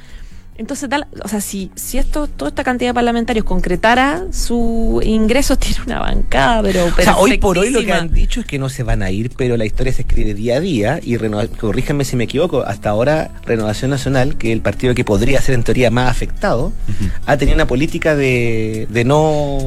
Entonces, 0.58 0.90
tal, 0.90 1.08
o 1.24 1.28
sea, 1.28 1.42
si, 1.42 1.72
si 1.76 1.98
esto, 1.98 2.28
toda 2.28 2.50
esta 2.50 2.64
cantidad 2.64 2.92
de 2.92 2.94
parlamentarios 2.94 3.46
concretara 3.46 4.26
su 4.32 5.02
ingreso, 5.04 5.56
tiene 5.58 5.78
una 5.88 6.00
bancada, 6.00 6.62
pero. 6.62 6.86
O 6.86 7.02
sea, 7.02 7.18
hoy 7.18 7.38
por 7.40 7.58
hoy 7.58 7.72
lo 7.72 7.82
que 7.84 7.94
han 7.94 8.14
dicho 8.14 8.42
es 8.42 8.46
que 8.46 8.60
no 8.60 8.70
se 8.70 8.84
van 8.84 9.02
a 9.02 9.10
ir, 9.10 9.32
pero 9.36 9.58
la 9.58 9.66
historia 9.66 9.92
se 9.92 10.02
escribe 10.04 10.34
día 10.36 10.58
a 10.58 10.60
día 10.60 11.00
y 11.02 11.18
renova- 11.18 11.48
corríjanme 11.48 12.06
si 12.06 12.16
me 12.16 12.26
equivoco, 12.26 12.62
hasta 12.62 12.90
ahora 12.92 13.32
Renovación 13.46 13.90
Nacional, 13.92 14.38
que 14.38 14.50
es 14.50 14.54
el 14.54 14.62
partido 14.62 14.94
que 14.94 15.04
podría 15.04 15.42
ser 15.42 15.56
en 15.56 15.64
teoría 15.64 15.90
más 15.90 16.10
afectado, 16.12 16.72
ha 17.26 17.38
tenido 17.38 17.56
una 17.56 17.66
política 17.68 18.16
de, 18.16 18.88
de 18.90 19.04
no 19.04 19.58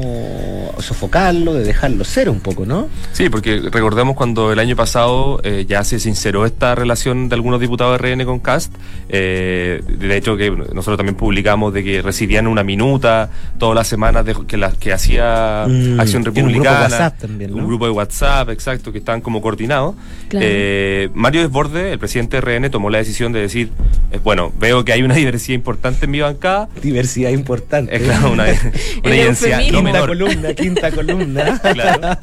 sofocarlo, 0.79 1.53
de 1.53 1.63
dejarlo 1.63 2.03
ser 2.03 2.29
un 2.29 2.39
poco, 2.39 2.65
¿no? 2.65 2.87
Sí, 3.13 3.29
porque 3.29 3.59
recordemos 3.71 4.15
cuando 4.15 4.51
el 4.51 4.59
año 4.59 4.75
pasado 4.75 5.39
eh, 5.43 5.65
ya 5.67 5.83
se 5.83 5.99
sinceró 5.99 6.45
esta 6.45 6.75
relación 6.75 7.29
de 7.29 7.35
algunos 7.35 7.59
diputados 7.59 7.99
de 8.01 8.15
RN 8.15 8.25
con 8.25 8.39
Cast. 8.39 8.73
eh, 9.09 9.81
de 9.87 10.17
hecho, 10.17 10.37
que 10.37 10.51
nosotros 10.75 10.97
también 10.97 11.15
publicamos 11.15 11.73
de 11.73 11.83
que 11.83 12.01
recibían 12.01 12.45
una 12.47 12.63
minuta 12.63 13.29
todas 13.57 13.73
las 13.75 13.87
semanas 13.87 14.25
de, 14.25 14.35
que, 14.47 14.57
la- 14.57 14.71
que 14.71 14.93
hacía 14.93 15.65
Mm, 15.67 15.99
Acción 15.99 16.23
tiene 16.23 16.47
un 16.49 16.53
grupo 16.53 16.63
de 16.65 16.69
Republicana. 16.75 16.81
WhatsApp 16.83 17.19
también, 17.19 17.51
¿no? 17.51 17.57
Un 17.57 17.67
grupo 17.67 17.85
de 17.85 17.91
WhatsApp, 17.91 18.49
exacto, 18.49 18.91
que 18.91 18.97
estaban 18.99 19.21
como 19.21 19.41
coordinados. 19.41 19.95
Claro. 20.29 20.45
Eh, 20.47 21.09
Mario 21.13 21.41
Desborde, 21.41 21.93
el 21.93 21.99
presidente 21.99 22.39
de 22.39 22.41
RN, 22.41 22.69
tomó 22.69 22.89
la 22.89 22.97
decisión 22.99 23.31
de 23.31 23.39
decir: 23.41 23.71
eh, 24.11 24.19
bueno, 24.23 24.51
veo 24.59 24.83
que 24.85 24.93
hay 24.93 25.01
una 25.03 25.15
diversidad 25.23 25.55
importante 25.55 26.05
en 26.05 26.11
mi 26.11 26.19
bancada. 26.19 26.67
Diversidad 26.81 27.29
importante. 27.31 27.95
Es 27.95 28.03
claro, 28.03 28.31
una, 28.31 28.45
una 29.03 29.13
diversidad 29.15 29.59
no 29.71 29.81
quinta 29.83 30.05
columna, 30.07 30.53
quinta 30.53 30.91
columna. 30.91 31.61
Claro. 31.75 32.17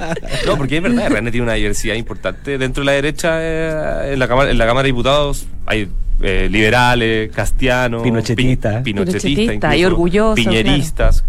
No, 0.47 0.57
porque 0.57 0.77
es 0.77 0.83
verdad, 0.83 1.09
RN 1.11 1.31
tiene 1.31 1.43
una 1.43 1.55
diversidad 1.55 1.95
importante 1.95 2.59
dentro 2.59 2.83
de 2.83 2.87
la 2.87 2.93
derecha. 2.93 3.39
eh, 3.41 4.13
en, 4.13 4.19
la 4.19 4.29
cámara, 4.29 4.51
en 4.51 4.59
la 4.59 4.67
Cámara 4.67 4.83
de 4.85 4.89
Diputados 4.89 5.47
hay 5.67 5.89
eh, 6.23 6.49
liberales, 6.51 7.31
castianos, 7.33 8.03
Pinochetistas. 8.03 8.83
pi- 9.75 9.81
y 9.81 9.85
orgullosos, 9.85 10.37
piñeristas. 10.37 11.25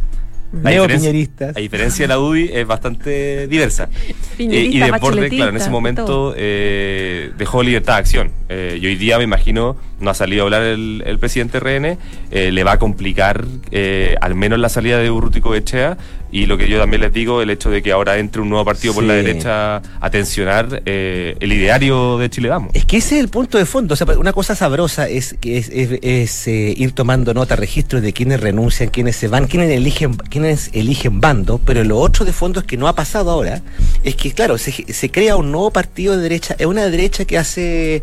A 0.53 0.69
diferencia- 0.69 0.71
Neopiñeristas. 0.87 1.57
A 1.57 1.59
diferencia 1.59 2.03
de 2.03 2.07
la 2.09 2.19
UDI, 2.19 2.49
es 2.53 2.67
bastante 2.67 3.47
diversa. 3.47 3.89
Eh, 4.39 4.45
y 4.71 4.79
Desborde, 4.79 4.91
bacheletista, 4.91 5.35
claro, 5.35 5.49
en 5.51 5.57
ese 5.57 5.69
momento 5.69 6.33
eh, 6.35 7.31
dejó 7.37 7.61
libertad 7.63 7.93
de 7.93 7.99
acción. 7.99 8.31
Eh, 8.49 8.79
y 8.81 8.85
hoy 8.87 8.95
día, 8.95 9.17
me 9.19 9.23
imagino, 9.23 9.77
no 9.99 10.09
ha 10.09 10.13
salido 10.15 10.41
a 10.41 10.45
hablar 10.45 10.63
el, 10.63 11.03
el 11.05 11.19
presidente 11.19 11.59
RN, 11.59 11.97
eh, 12.31 12.51
le 12.51 12.63
va 12.63 12.73
a 12.73 12.79
complicar 12.79 13.45
eh, 13.71 14.15
al 14.21 14.33
menos 14.35 14.57
la 14.59 14.69
salida 14.69 14.97
de 14.97 15.09
Urrutico 15.11 15.53
Echea. 15.55 15.97
Y 16.35 16.47
lo 16.47 16.57
que 16.57 16.67
yo 16.67 16.79
también 16.79 16.99
les 17.01 17.13
digo, 17.13 17.43
el 17.43 17.51
hecho 17.51 17.69
de 17.69 17.83
que 17.83 17.91
ahora 17.91 18.17
entre 18.17 18.41
un 18.41 18.49
nuevo 18.49 18.65
partido 18.65 18.91
por 18.95 19.03
la 19.03 19.13
derecha 19.13 19.75
a 20.01 20.09
tensionar 20.09 20.81
eh, 20.83 21.35
el 21.39 21.53
ideario 21.53 22.17
de 22.17 22.27
Chile 22.31 22.49
Vamos. 22.49 22.71
Es 22.73 22.85
que 22.85 22.97
ese 22.97 23.17
es 23.17 23.21
el 23.23 23.29
punto 23.29 23.59
de 23.59 23.65
fondo. 23.67 23.93
O 23.93 23.95
sea, 23.95 24.07
una 24.17 24.33
cosa 24.33 24.55
sabrosa 24.55 25.07
es 25.07 25.35
que 25.39 25.59
es, 25.59 25.69
es- 25.69 25.99
es, 26.01 26.47
eh, 26.47 26.73
ir 26.75 26.91
tomando 26.93 27.35
nota, 27.35 27.55
registro 27.55 28.01
de 28.01 28.13
quiénes 28.13 28.39
renuncian, 28.39 28.89
quiénes 28.89 29.15
se 29.15 29.27
van, 29.27 29.45
quiénes 29.45 29.69
eligen, 29.69 30.15
quiénes 30.15 30.71
eligen 30.73 31.21
bando. 31.21 31.59
Pero 31.63 31.83
lo 31.83 31.99
otro 31.99 32.25
de 32.25 32.33
fondo 32.33 32.61
es 32.61 32.65
que 32.65 32.77
no 32.77 32.87
ha 32.87 32.95
pasado 32.95 33.29
ahora. 33.29 33.61
Es 34.03 34.15
que, 34.15 34.31
claro, 34.31 34.57
se, 34.57 34.71
se 34.71 35.11
crea 35.11 35.35
un 35.35 35.51
nuevo 35.51 35.69
partido 35.69 36.17
de 36.17 36.23
derecha. 36.23 36.55
Es 36.57 36.65
una 36.65 36.87
derecha 36.89 37.25
que 37.25 37.37
hace, 37.37 38.01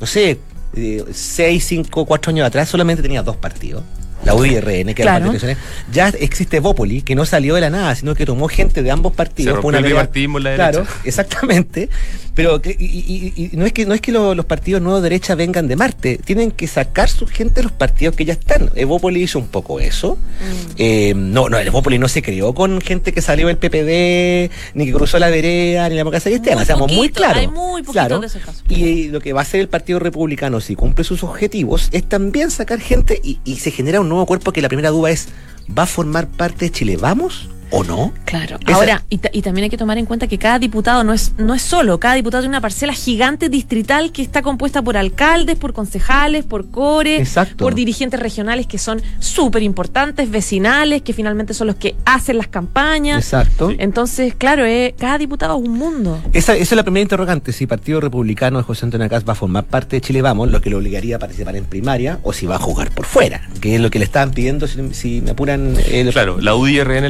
no 0.00 0.06
sé, 0.06 0.38
eh, 0.74 1.04
seis, 1.12 1.66
cinco, 1.66 2.06
cuatro 2.06 2.30
años 2.30 2.46
atrás 2.46 2.70
solamente 2.70 3.02
tenía 3.02 3.22
dos 3.22 3.36
partidos. 3.36 3.82
La 4.24 4.34
UIRN, 4.34 4.94
que 4.94 5.02
era 5.02 5.18
Claro. 5.18 5.26
Partido 5.26 5.32
Nacional. 5.32 5.56
Ya 5.92 6.08
existe 6.08 6.60
Bópoli, 6.60 7.02
que 7.02 7.14
no 7.14 7.24
salió 7.24 7.54
de 7.54 7.60
la 7.60 7.70
nada, 7.70 7.94
sino 7.94 8.14
que 8.14 8.26
tomó 8.26 8.48
gente 8.48 8.82
de 8.82 8.90
ambos 8.90 9.12
partidos. 9.12 9.56
Se 9.56 9.62
fue 9.62 9.72
rompió 9.72 10.36
el 10.36 10.42
la 10.42 10.54
Claro, 10.54 10.86
exactamente. 11.04 11.88
Pero 12.36 12.60
que- 12.62 12.76
y, 12.78 12.84
y- 12.84 13.50
y 13.52 13.56
no 13.56 13.66
es 13.66 13.72
que 13.72 13.84
no 13.86 13.94
es 13.94 14.00
que 14.00 14.12
lo- 14.12 14.34
los 14.36 14.44
partidos 14.44 14.80
nuevos 14.82 15.02
de 15.02 15.08
derecha 15.08 15.34
vengan 15.34 15.66
de 15.66 15.74
Marte, 15.74 16.20
tienen 16.24 16.52
que 16.52 16.66
sacar 16.68 17.08
su 17.08 17.26
gente 17.26 17.54
de 17.56 17.62
los 17.64 17.72
partidos 17.72 18.14
que 18.14 18.24
ya 18.24 18.34
están. 18.34 18.70
Evópoli 18.76 19.22
hizo 19.22 19.38
un 19.38 19.48
poco 19.48 19.80
eso. 19.80 20.16
Mm. 20.16 20.70
Eh, 20.76 21.14
no, 21.16 21.48
no, 21.48 21.58
Evópoli 21.58 21.98
no 21.98 22.06
se 22.08 22.22
creó 22.22 22.54
con 22.54 22.80
gente 22.80 23.12
que 23.12 23.22
salió 23.22 23.48
del 23.48 23.56
PPD, 23.56 24.50
ni 24.74 24.84
que 24.86 24.92
cruzó 24.92 25.18
la 25.18 25.30
vereda, 25.30 25.88
ni 25.88 25.94
la 25.94 26.00
democracia 26.00 26.30
cristiana. 26.30 26.58
Muy 26.60 26.66
Seamos 26.66 26.88
muy 26.92 26.96
poquito, 27.08 27.16
claros. 27.20 27.38
hay 27.38 27.48
muy 27.48 27.82
Claro. 27.82 28.20
de. 28.20 28.74
Y 28.74 29.08
lo 29.08 29.20
que 29.20 29.32
va 29.32 29.40
a 29.40 29.42
hacer 29.42 29.60
el 29.60 29.68
Partido 29.68 29.98
Republicano, 29.98 30.60
si 30.60 30.74
cumple 30.76 31.04
sus 31.04 31.22
objetivos, 31.24 31.88
es 31.92 32.04
también 32.04 32.50
sacar 32.50 32.80
gente 32.80 33.18
y, 33.24 33.38
y 33.44 33.56
se 33.56 33.70
genera 33.70 34.00
un 34.00 34.08
nuevo 34.10 34.26
cuerpo 34.26 34.52
que 34.52 34.60
la 34.60 34.68
primera 34.68 34.90
duda 34.90 35.10
es, 35.10 35.28
¿va 35.76 35.84
a 35.84 35.86
formar 35.86 36.28
parte 36.28 36.66
de 36.66 36.70
Chile 36.70 36.96
Vamos 36.98 37.48
o 37.70 37.84
no? 37.84 38.12
Claro. 38.24 38.58
Esa- 38.66 38.74
Ahora, 38.76 39.02
y, 39.10 39.18
ta- 39.18 39.30
y 39.32 39.42
también 39.42 39.64
hay 39.64 39.70
que 39.70 39.76
tomar 39.76 39.98
en 39.98 40.06
cuenta 40.06 40.26
que 40.26 40.38
cada 40.38 40.58
diputado 40.58 41.04
no 41.04 41.12
es, 41.12 41.32
no 41.38 41.54
es 41.54 41.62
solo, 41.62 41.98
cada 42.00 42.14
diputado 42.14 42.42
tiene 42.42 42.50
una 42.52 42.60
parcela 42.60 42.92
gigante 42.92 43.48
distrital 43.48 44.12
que 44.12 44.22
está 44.22 44.42
compuesta 44.42 44.82
por 44.82 44.96
alcaldes, 44.96 45.56
por 45.56 45.72
concejales, 45.72 46.44
por 46.44 46.70
core, 46.70 47.16
Exacto. 47.18 47.56
por 47.64 47.74
dirigentes 47.74 48.20
regionales 48.20 48.66
que 48.66 48.78
son 48.78 49.02
súper 49.18 49.62
importantes, 49.62 50.30
vecinales, 50.30 51.02
que 51.02 51.12
finalmente 51.12 51.54
son 51.54 51.66
los 51.68 51.76
que 51.76 51.94
hacen 52.04 52.38
las 52.38 52.48
campañas. 52.48 53.18
Exacto. 53.24 53.72
Entonces, 53.78 54.34
claro, 54.36 54.64
eh, 54.64 54.94
cada 54.98 55.18
diputado 55.18 55.58
es 55.60 55.66
un 55.68 55.74
mundo. 55.76 56.20
Esa, 56.32 56.54
esa 56.54 56.74
es 56.74 56.76
la 56.76 56.82
primera 56.82 57.02
interrogante, 57.02 57.52
si 57.52 57.64
el 57.64 57.68
Partido 57.68 58.00
Republicano 58.00 58.58
de 58.58 58.64
José 58.64 58.84
Antonio 58.86 59.08
Caz 59.08 59.24
va 59.28 59.32
a 59.32 59.36
formar 59.36 59.64
parte 59.64 59.96
de 59.96 60.00
Chile 60.00 60.22
Vamos, 60.22 60.50
lo 60.50 60.60
que 60.60 60.70
lo 60.70 60.78
obligaría 60.78 61.16
a 61.16 61.18
participar 61.18 61.56
en 61.56 61.64
primaria, 61.64 62.20
o 62.22 62.32
si 62.32 62.46
va 62.46 62.56
a 62.56 62.58
jugar 62.58 62.90
por 62.92 63.06
fuera, 63.06 63.42
que 63.60 63.74
es 63.74 63.80
lo 63.80 63.90
que 63.90 63.98
le 63.98 64.04
estaban 64.04 64.30
pidiendo, 64.30 64.66
si, 64.66 64.94
si 64.94 65.20
me 65.20 65.32
apuran... 65.32 65.74
eh, 65.88 66.04
los- 66.04 66.14
Claro, 66.14 66.40
la 66.40 66.54
UDI 66.54 66.76
y 66.76 66.80
RN 66.82 67.08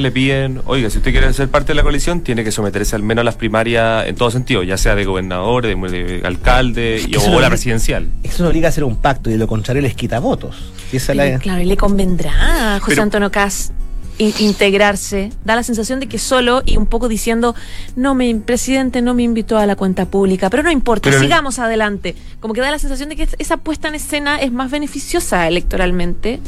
oiga, 0.67 0.91
si 0.91 0.99
usted 0.99 1.11
quiere 1.13 1.33
ser 1.33 1.49
parte 1.49 1.69
de 1.69 1.75
la 1.75 1.83
coalición, 1.83 2.21
tiene 2.23 2.45
que 2.45 2.53
someterse 2.53 2.97
al 2.97 3.03
menos 3.03 3.23
a 3.23 3.25
las 3.25 3.37
primarias 3.37 4.07
en 4.07 4.15
todo 4.17 4.31
sentido, 4.31 4.63
ya 4.63 4.77
sea 4.77 4.95
de 4.95 5.05
gobernador, 5.05 5.67
de, 5.67 5.75
de 5.75 6.23
alcalde 6.25 7.03
y, 7.07 7.17
o 7.17 7.31
lo- 7.31 7.41
la 7.41 7.49
presidencial. 7.49 8.07
Eso 8.23 8.43
nos 8.43 8.51
obliga 8.51 8.69
a 8.69 8.71
hacer 8.71 8.85
un 8.85 8.97
pacto 8.97 9.31
y 9.31 9.35
de 9.35 9.39
lo 9.39 9.47
contrario 9.47 9.83
les 9.83 9.95
quita 9.95 10.19
votos. 10.19 10.73
Y 10.93 10.97
esa 10.97 11.13
es 11.13 11.17
la- 11.17 11.29
Y, 11.29 11.39
claro, 11.39 11.61
y 11.61 11.65
le 11.65 11.77
convendrá 11.77 12.75
a 12.77 12.81
José 12.81 12.93
Pero- 12.93 13.03
Antonio 13.03 13.31
Caz 13.31 13.73
in- 14.19 14.35
integrarse. 14.39 15.31
Da 15.45 15.55
la 15.57 15.63
sensación 15.63 16.01
de 16.01 16.07
que 16.09 16.19
solo 16.19 16.63
y 16.65 16.77
un 16.77 16.87
poco 16.87 17.09
diciendo, 17.09 17.55
no 17.97 18.15
me, 18.15 18.35
presidente 18.37 19.03
no 19.03 19.15
me 19.15 19.23
invitó 19.23 19.59
a 19.59 19.67
la 19.67 19.77
cuenta 19.77 20.07
pública, 20.07 20.51
pero 20.51 20.63
no 20.63 20.71
importa, 20.71 21.11
Pero- 21.11 21.21
sigamos 21.23 21.59
adelante. 21.59 22.15
Como 22.41 22.55
que 22.55 22.61
da 22.61 22.71
la 22.71 22.79
sensación 22.79 23.09
de 23.09 23.17
que 23.17 23.29
esa 23.39 23.57
puesta 23.57 23.89
en 23.89 23.95
escena 23.97 24.37
es 24.41 24.53
más 24.53 24.71
beneficiosa 24.71 25.49
electoralmente 25.49 26.41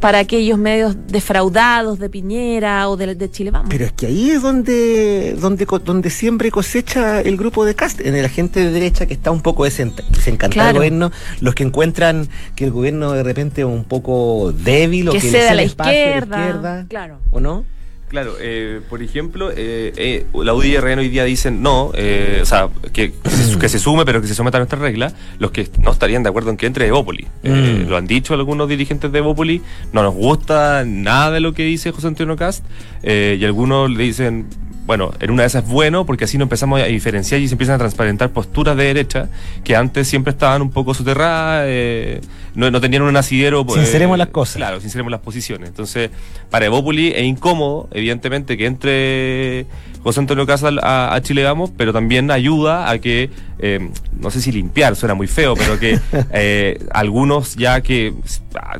para 0.00 0.18
aquellos 0.18 0.58
medios 0.58 0.96
defraudados 1.06 1.98
de 1.98 2.08
Piñera 2.08 2.88
o 2.88 2.96
de, 2.96 3.14
de 3.14 3.30
Chile 3.30 3.50
Vamos. 3.50 3.68
Pero 3.70 3.84
es 3.84 3.92
que 3.92 4.06
ahí 4.06 4.30
es 4.30 4.42
donde, 4.42 5.36
donde, 5.40 5.66
co- 5.66 5.78
donde 5.78 6.10
siempre 6.10 6.50
cosecha 6.50 7.20
el 7.20 7.36
grupo 7.36 7.64
de 7.64 7.74
Cast, 7.74 8.00
en 8.00 8.20
la 8.20 8.28
gente 8.28 8.60
de 8.60 8.70
derecha 8.70 9.06
que 9.06 9.14
está 9.14 9.30
un 9.30 9.40
poco 9.42 9.64
desent- 9.66 10.02
desencantada 10.08 10.48
Claro. 10.48 10.68
del 10.68 10.76
gobierno, 10.90 11.12
los 11.40 11.54
que 11.54 11.62
encuentran 11.64 12.28
que 12.56 12.64
el 12.64 12.70
gobierno 12.72 13.12
de 13.12 13.22
repente 13.22 13.60
es 13.60 13.66
un 13.66 13.84
poco 13.84 14.52
débil 14.52 15.08
o 15.08 15.12
que 15.12 15.18
que, 15.20 15.26
le 15.26 15.30
cede 15.32 15.40
a 15.42 15.46
cede 15.48 15.56
la 15.56 15.62
espacio 15.62 15.92
izquierda. 15.92 16.38
izquierda, 16.38 16.86
Claro. 16.88 16.97
¿O 17.30 17.40
no? 17.40 17.64
Claro, 18.08 18.36
eh, 18.40 18.80
por 18.88 19.02
ejemplo, 19.02 19.50
eh, 19.54 19.92
eh, 19.96 20.26
la 20.32 20.54
UDI 20.54 20.68
y 20.68 20.76
RN 20.78 20.98
hoy 21.00 21.10
día 21.10 21.24
dicen 21.24 21.60
no, 21.60 21.90
eh, 21.94 22.38
o 22.40 22.46
sea, 22.46 22.70
que, 22.94 23.12
que 23.12 23.28
se, 23.30 23.58
que 23.58 23.68
se 23.68 23.78
sume, 23.78 24.06
pero 24.06 24.22
que 24.22 24.26
se 24.26 24.34
someta 24.34 24.56
a 24.56 24.60
nuestra 24.60 24.78
regla. 24.78 25.12
Los 25.38 25.50
que 25.50 25.68
no 25.82 25.90
estarían 25.90 26.22
de 26.22 26.30
acuerdo 26.30 26.48
en 26.48 26.56
que 26.56 26.64
entre 26.64 26.86
Evópoli. 26.86 27.26
Eh, 27.42 27.84
Mm. 27.84 27.90
Lo 27.90 27.98
han 27.98 28.06
dicho 28.06 28.32
algunos 28.32 28.66
dirigentes 28.66 29.12
de 29.12 29.18
Evópoli, 29.18 29.60
no 29.92 30.02
nos 30.02 30.14
gusta 30.14 30.84
nada 30.86 31.32
de 31.32 31.40
lo 31.40 31.52
que 31.52 31.64
dice 31.64 31.92
José 31.92 32.06
Antonio 32.06 32.34
Cast, 32.36 32.64
eh, 33.02 33.36
y 33.38 33.44
algunos 33.44 33.90
le 33.90 34.04
dicen, 34.04 34.46
bueno, 34.88 35.12
en 35.20 35.30
una 35.30 35.42
de 35.42 35.48
esas 35.48 35.64
es 35.64 35.70
bueno, 35.70 36.06
porque 36.06 36.24
así 36.24 36.38
nos 36.38 36.46
empezamos 36.46 36.80
a 36.80 36.84
diferenciar 36.86 37.42
y 37.42 37.46
se 37.46 37.52
empiezan 37.52 37.74
a 37.74 37.78
transparentar 37.78 38.30
posturas 38.30 38.74
de 38.74 38.84
derecha 38.84 39.28
que 39.62 39.76
antes 39.76 40.08
siempre 40.08 40.30
estaban 40.30 40.62
un 40.62 40.70
poco 40.70 40.94
soterradas, 40.94 41.66
eh, 41.68 42.22
no, 42.54 42.70
no 42.70 42.80
tenían 42.80 43.02
un 43.02 43.14
asidero. 43.14 43.66
pues, 43.66 43.82
Sinceremos 43.82 44.16
las 44.16 44.28
cosas. 44.28 44.56
Claro, 44.56 44.80
sinceremos 44.80 45.10
las 45.10 45.20
posiciones. 45.20 45.68
Entonces, 45.68 46.08
para 46.48 46.64
Evópoli 46.64 47.08
es 47.08 47.22
incómodo, 47.24 47.90
evidentemente, 47.92 48.56
que 48.56 48.64
entre 48.64 49.66
José 50.02 50.20
Antonio 50.20 50.46
Casal 50.46 50.78
a, 50.82 51.14
a 51.14 51.20
Chile 51.22 51.42
Vamos, 51.44 51.70
pero 51.76 51.92
también 51.92 52.30
ayuda 52.30 52.90
a 52.90 52.98
que, 52.98 53.30
eh, 53.58 53.90
no 54.18 54.30
sé 54.30 54.40
si 54.40 54.52
limpiar, 54.52 54.96
suena 54.96 55.14
muy 55.14 55.26
feo, 55.26 55.54
pero 55.54 55.78
que 55.78 55.98
eh, 56.32 56.78
algunos 56.92 57.56
ya 57.56 57.80
que 57.80 58.14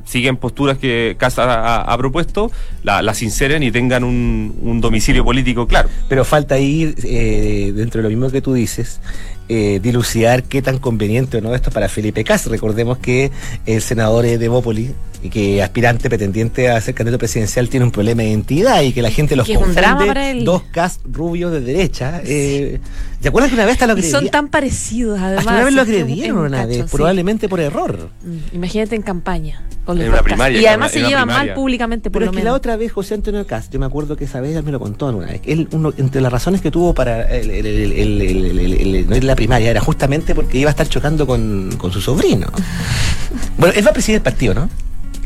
siguen 0.04 0.36
posturas 0.36 0.78
que 0.78 1.16
Casal 1.18 1.50
ha, 1.50 1.80
ha 1.82 1.98
propuesto, 1.98 2.50
la- 2.82 3.02
las 3.02 3.22
inseren 3.22 3.62
y 3.62 3.70
tengan 3.70 4.04
un, 4.04 4.56
un 4.62 4.80
domicilio 4.80 5.24
político 5.24 5.66
claro. 5.66 5.88
Pero 6.08 6.24
falta 6.24 6.54
ahí, 6.54 6.94
eh, 7.04 7.72
dentro 7.74 7.98
de 7.98 8.04
lo 8.04 8.08
mismo 8.08 8.30
que 8.30 8.40
tú 8.40 8.54
dices, 8.54 9.00
eh, 9.48 9.80
dilucidar 9.82 10.44
qué 10.44 10.60
tan 10.62 10.78
conveniente 10.78 11.38
o 11.38 11.40
no 11.40 11.54
esto 11.54 11.70
para 11.70 11.88
Felipe 11.88 12.22
Cas. 12.24 12.46
Recordemos 12.46 12.98
que 12.98 13.30
el 13.66 13.80
senador 13.82 14.24
de 14.26 14.48
Bópoli 14.48 14.92
y 15.22 15.30
que 15.30 15.62
aspirante 15.62 16.08
pretendiente 16.08 16.70
a 16.70 16.80
ser 16.80 16.94
candidato 16.94 17.18
presidencial 17.18 17.68
tiene 17.68 17.84
un 17.84 17.90
problema 17.92 18.22
de 18.22 18.28
identidad 18.30 18.82
y 18.82 18.92
que 18.92 19.02
la 19.02 19.10
gente 19.10 19.34
los 19.36 19.46
Que 19.46 19.52
es 19.52 19.58
un 19.58 19.64
confunde. 19.64 19.80
drama 19.82 20.06
para 20.06 20.30
él. 20.30 20.44
Dos 20.44 20.62
Cas 20.70 21.00
rubios 21.04 21.50
de 21.52 21.60
derecha. 21.60 22.20
Eh, 22.24 22.80
¿Te 23.20 23.28
acuerdas 23.28 23.50
que 23.50 23.56
una 23.56 23.64
vez 23.64 23.72
hasta 23.74 23.86
lo 23.88 23.94
Y 23.98 24.02
son 24.02 24.08
agredieron? 24.18 24.30
tan 24.30 24.48
parecidos, 24.48 25.18
además. 25.20 25.38
Hasta 25.40 25.52
una 25.52 25.64
vez 25.64 25.74
lo 25.74 25.82
agredieron 25.82 26.38
una 26.38 26.56
cacho, 26.58 26.68
vez, 26.68 26.76
sí. 26.78 26.96
probablemente 26.96 27.48
por 27.48 27.60
error. 27.60 28.10
Mm, 28.24 28.54
Imagínate 28.56 28.94
en 28.96 29.02
campaña. 29.02 29.62
Con 29.84 29.96
los 29.96 30.04
En 30.06 30.12
una 30.12 30.22
primaria, 30.22 30.60
y 30.60 30.64
en 30.64 30.68
además 30.68 30.92
una- 30.94 31.02
se 31.02 31.08
lleva 31.08 31.24
mal 31.24 31.54
públicamente, 31.54 32.10
por 32.10 32.20
Pero 32.20 32.26
lo 32.26 32.36
es 32.36 32.42
que 32.42 32.44
la 32.44 32.52
otra 32.52 32.76
vez 32.76 32.92
José 32.92 33.14
Antonio 33.14 33.46
Cast, 33.46 33.72
yo 33.72 33.80
me 33.80 33.86
acuerdo 33.86 34.16
que 34.16 34.24
esa 34.26 34.40
vez 34.42 34.54
él 34.54 34.62
me 34.62 34.70
lo 34.70 34.78
contó 34.78 35.06
una 35.06 35.26
vez. 35.28 35.40
Él, 35.46 35.66
uno, 35.72 35.94
entre 35.96 36.20
las 36.20 36.30
razones 36.30 36.60
que 36.60 36.70
tuvo 36.70 36.92
para 36.94 37.22
el- 37.34 37.50
el- 37.50 37.66
el- 37.66 37.92
el- 37.92 38.20
el- 38.22 38.58
el- 38.60 38.94
el- 38.94 39.08
no 39.08 39.16
ir 39.16 39.22
a 39.22 39.26
la 39.26 39.34
primaria 39.34 39.70
era 39.70 39.80
justamente 39.80 40.34
porque 40.34 40.58
iba 40.58 40.68
a 40.68 40.72
estar 40.72 40.86
chocando 40.88 41.26
con, 41.26 41.74
con 41.78 41.90
su 41.90 42.00
sobrino. 42.02 42.46
Bueno, 43.58 43.74
él 43.76 43.84
va 43.86 43.90
a 43.90 43.92
presidir 43.92 44.16
el 44.16 44.22
partido, 44.22 44.54
¿no? 44.54 44.70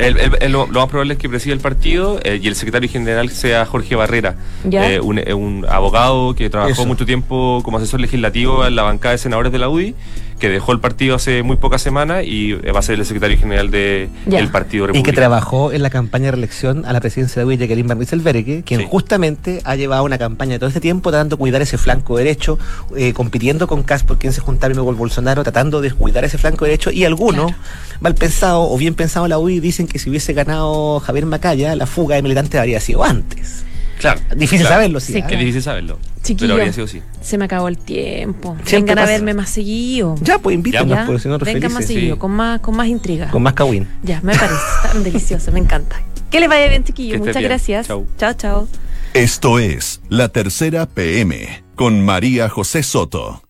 El- 0.02 0.18
el- 0.18 0.36
el- 0.40 0.52
lo, 0.52 0.66
lo 0.66 0.80
más 0.80 0.88
probable 0.88 1.14
es 1.14 1.18
que 1.18 1.28
presida 1.28 1.54
el 1.54 1.60
partido 1.60 2.20
eh, 2.24 2.38
y 2.42 2.48
el 2.48 2.54
secretario 2.56 2.88
general 2.90 3.30
sea 3.30 3.64
Jorge 3.66 3.94
Barrera, 3.94 4.36
Ya. 4.64 4.90
eh, 4.90 5.00
un, 5.00 5.18
eh, 5.18 5.32
un 5.34 5.64
abogado 5.68 6.34
que 6.34 6.50
trabajó 6.50 6.72
Eso. 6.72 6.86
mucho 6.86 7.06
tiempo 7.06 7.60
como 7.64 7.76
asesor 7.78 8.00
legislativo 8.00 8.66
en 8.66 8.76
la 8.76 8.82
bancada 8.82 9.12
de 9.12 9.18
senadores 9.18 9.52
de 9.52 9.58
la 9.58 9.68
UDI, 9.68 9.94
que 10.42 10.48
dejó 10.48 10.72
el 10.72 10.80
partido 10.80 11.14
hace 11.14 11.44
muy 11.44 11.54
pocas 11.56 11.80
semanas 11.80 12.24
y 12.26 12.50
eh, 12.50 12.72
va 12.72 12.80
a 12.80 12.82
ser 12.82 12.98
el 12.98 13.06
secretario 13.06 13.38
general 13.38 13.70
del 13.70 14.08
Ya. 14.26 14.44
Partido 14.50 14.86
Y 14.86 14.86
que 14.88 14.92
Republicano. 14.94 15.14
trabajó 15.16 15.72
en 15.72 15.82
la 15.84 15.88
campaña 15.88 16.24
de 16.26 16.30
reelección 16.32 16.84
a 16.84 16.92
la 16.92 16.98
presidencia 17.00 17.36
de 17.36 17.44
la 17.44 17.46
UIA, 17.46 17.58
Jacqueline 17.60 17.86
Van 17.86 17.98
Rieselberghe, 18.00 18.64
quien 18.64 18.80
Sí. 18.80 18.86
justamente 18.90 19.60
ha 19.62 19.76
llevado 19.76 20.02
una 20.02 20.18
campaña 20.18 20.58
todo 20.58 20.66
este 20.66 20.80
tiempo 20.80 21.10
tratando 21.12 21.36
de 21.36 21.38
cuidar 21.40 21.62
ese 21.62 21.78
flanco 21.78 22.16
derecho, 22.16 22.58
eh, 22.96 23.12
compitiendo 23.12 23.68
con 23.68 23.84
Cas 23.84 24.02
por 24.02 24.18
quien 24.18 24.32
se 24.32 24.40
juntaba 24.40 24.70
primero 24.70 24.84
con 24.84 24.96
Bolsonaro, 24.98 25.44
tratando 25.44 25.80
de 25.80 25.92
cuidar 25.92 26.24
ese 26.24 26.38
flanco 26.38 26.64
derecho. 26.64 26.90
Y 26.90 27.04
algunos, 27.04 27.46
Claro. 27.52 27.62
mal 28.00 28.14
pensado 28.16 28.68
o 28.68 28.76
bien 28.76 28.94
pensado 28.94 29.28
la 29.28 29.38
UIA, 29.38 29.60
dicen 29.60 29.86
que 29.86 30.00
si 30.00 30.10
hubiese 30.10 30.32
ganado 30.32 30.98
Javier 30.98 31.24
Macaya, 31.26 31.76
la 31.76 31.86
fuga 31.86 32.16
de 32.16 32.22
militantes 32.22 32.58
habría 32.60 32.80
sido 32.80 33.04
antes. 33.04 33.62
Claro. 34.00 34.20
Difícil 34.34 34.66
claro. 34.66 34.74
saberlo, 34.74 34.98
sí. 34.98 35.12
Sí, 35.12 35.20
¿ah? 35.22 35.28
Es 35.30 35.38
difícil 35.38 35.62
saberlo. 35.62 35.98
Chiquillo. 36.22 36.48
Pero 36.48 36.54
habría 36.60 36.72
sido 36.72 36.84
así. 36.86 37.02
Se 37.20 37.36
me 37.38 37.46
acabó 37.46 37.68
el 37.68 37.78
tiempo. 37.78 38.56
Siempre 38.64 38.94
Vengan 38.94 38.98
a 38.98 39.02
pasa. 39.02 39.12
verme 39.12 39.34
más 39.34 39.50
seguido. 39.50 40.14
Ya, 40.22 40.38
pues 40.38 40.54
invítanos, 40.54 40.88
Ya. 40.96 41.06
pues, 41.06 41.22
si 41.22 41.28
nosotros 41.28 41.46
Vengan 41.52 41.72
más 41.72 41.84
felices. 41.84 41.94
seguido, 41.96 42.14
Sí. 42.16 42.20
con 42.20 42.30
más, 42.30 42.60
con 42.60 42.76
más 42.76 42.86
intriga. 42.88 43.30
Con 43.30 43.42
más 43.42 43.54
Kawin. 43.54 43.88
Ya, 44.02 44.20
me 44.22 44.32
parece 44.34 44.60
tan 44.92 45.02
delicioso, 45.02 45.50
me 45.52 45.58
encanta. 45.58 46.00
Que 46.30 46.40
les 46.40 46.48
vaya 46.48 46.68
bien, 46.68 46.84
chiquillos. 46.84 47.12
Que 47.12 47.16
estés 47.16 47.26
Muchas 47.28 47.40
bien. 47.40 47.48
gracias. 47.50 47.86
Chau. 47.88 48.06
chao. 48.18 48.32
chao. 48.34 48.68
Esto 49.14 49.58
es 49.58 50.00
La 50.08 50.28
Tercera 50.28 50.86
PM 50.86 51.62
con 51.74 52.04
María 52.04 52.48
José 52.48 52.82
Soto. 52.82 53.42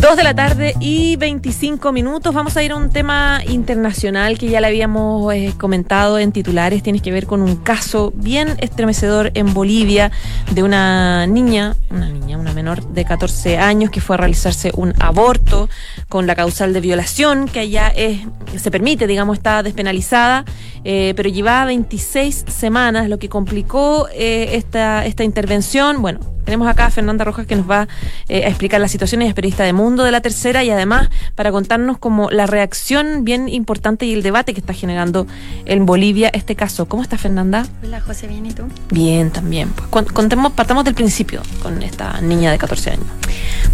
Dos 0.00 0.14
de 0.14 0.24
la 0.24 0.34
tarde 0.34 0.74
y 0.78 1.16
25 1.16 1.90
minutos. 1.90 2.34
Vamos 2.34 2.54
a 2.58 2.62
ir 2.62 2.72
a 2.72 2.76
un 2.76 2.90
tema 2.90 3.40
internacional 3.48 4.36
que 4.36 4.48
ya 4.50 4.60
le 4.60 4.66
habíamos 4.66 5.32
eh, 5.32 5.54
comentado 5.56 6.18
en 6.18 6.32
titulares. 6.32 6.82
Tiene 6.82 7.00
que 7.00 7.10
ver 7.10 7.26
con 7.26 7.40
un 7.40 7.56
caso 7.56 8.12
bien 8.14 8.56
estremecedor 8.58 9.30
en 9.34 9.54
Bolivia 9.54 10.12
de 10.52 10.62
una 10.62 11.26
niña, 11.26 11.76
una 11.90 12.10
niña, 12.10 12.36
una 12.36 12.52
menor 12.52 12.86
de 12.88 13.06
14 13.06 13.56
años 13.56 13.90
que 13.90 14.02
fue 14.02 14.16
a 14.16 14.18
realizarse 14.18 14.70
un 14.76 14.92
aborto 15.00 15.70
con 16.10 16.26
la 16.26 16.34
causal 16.34 16.74
de 16.74 16.80
violación, 16.80 17.48
que 17.48 17.60
allá 17.60 17.88
es, 17.88 18.20
se 18.56 18.70
permite, 18.70 19.06
digamos, 19.06 19.38
está 19.38 19.62
despenalizada, 19.62 20.44
eh, 20.84 21.14
pero 21.16 21.30
llevaba 21.30 21.64
26 21.64 22.44
semanas, 22.48 23.08
lo 23.08 23.18
que 23.18 23.30
complicó 23.30 24.08
eh, 24.12 24.50
esta, 24.52 25.06
esta 25.06 25.24
intervención. 25.24 26.02
Bueno, 26.02 26.35
tenemos 26.46 26.66
acá 26.68 26.86
a 26.86 26.90
Fernanda 26.90 27.24
Rojas 27.24 27.46
que 27.46 27.56
nos 27.56 27.68
va 27.68 27.86
eh, 28.28 28.44
a 28.44 28.48
explicar 28.48 28.80
la 28.80 28.88
situación, 28.88 29.20
es 29.20 29.34
periodista 29.34 29.64
de 29.64 29.74
Mundo 29.74 30.04
de 30.04 30.12
la 30.12 30.22
Tercera 30.22 30.64
y 30.64 30.70
además 30.70 31.10
para 31.34 31.52
contarnos 31.52 31.98
como 31.98 32.30
la 32.30 32.46
reacción 32.46 33.24
bien 33.24 33.48
importante 33.50 34.06
y 34.06 34.14
el 34.14 34.22
debate 34.22 34.54
que 34.54 34.60
está 34.60 34.72
generando 34.72 35.26
en 35.66 35.84
Bolivia 35.84 36.30
este 36.32 36.56
caso. 36.56 36.86
¿Cómo 36.86 37.02
está 37.02 37.18
Fernanda? 37.18 37.66
Hola 37.84 38.00
José, 38.00 38.28
bien, 38.28 38.46
¿y 38.46 38.52
tú? 38.52 38.62
Bien, 38.90 39.30
también. 39.30 39.68
Pues 39.70 39.88
con- 39.88 40.04
contemos, 40.06 40.52
partamos 40.52 40.84
del 40.84 40.94
principio 40.94 41.42
con 41.62 41.82
esta 41.82 42.20
niña 42.20 42.50
de 42.52 42.58
14 42.58 42.90
años. 42.92 43.06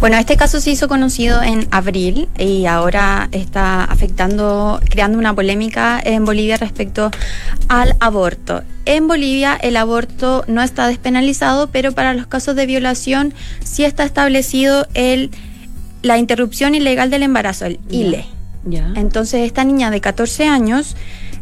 Bueno, 0.00 0.16
este 0.16 0.36
caso 0.36 0.60
se 0.60 0.70
hizo 0.70 0.88
conocido 0.88 1.42
en 1.42 1.68
abril 1.70 2.28
y 2.38 2.66
ahora 2.66 3.28
está 3.32 3.84
afectando, 3.84 4.80
creando 4.88 5.18
una 5.18 5.34
polémica 5.34 6.00
en 6.02 6.24
Bolivia 6.24 6.56
respecto 6.56 7.10
al 7.68 7.96
aborto. 8.00 8.62
En 8.84 9.06
Bolivia 9.06 9.56
el 9.60 9.76
aborto 9.76 10.44
no 10.48 10.62
está 10.62 10.86
despenalizado, 10.86 11.68
pero 11.68 11.92
para 11.92 12.14
los 12.14 12.26
casos 12.26 12.56
de 12.56 12.66
violación 12.66 13.34
sí 13.64 13.84
está 13.84 14.04
establecido 14.04 14.86
el, 14.94 15.30
la 16.02 16.18
interrupción 16.18 16.74
ilegal 16.74 17.10
del 17.10 17.22
embarazo, 17.22 17.66
el. 17.66 17.80
ILE. 17.90 18.24
Ya. 18.64 18.92
Entonces 18.96 19.46
esta 19.46 19.64
niña 19.64 19.90
de 19.90 20.00
14 20.00 20.46
años 20.46 20.96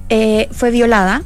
eh, 0.08 0.48
fue 0.52 0.70
violada. 0.70 1.22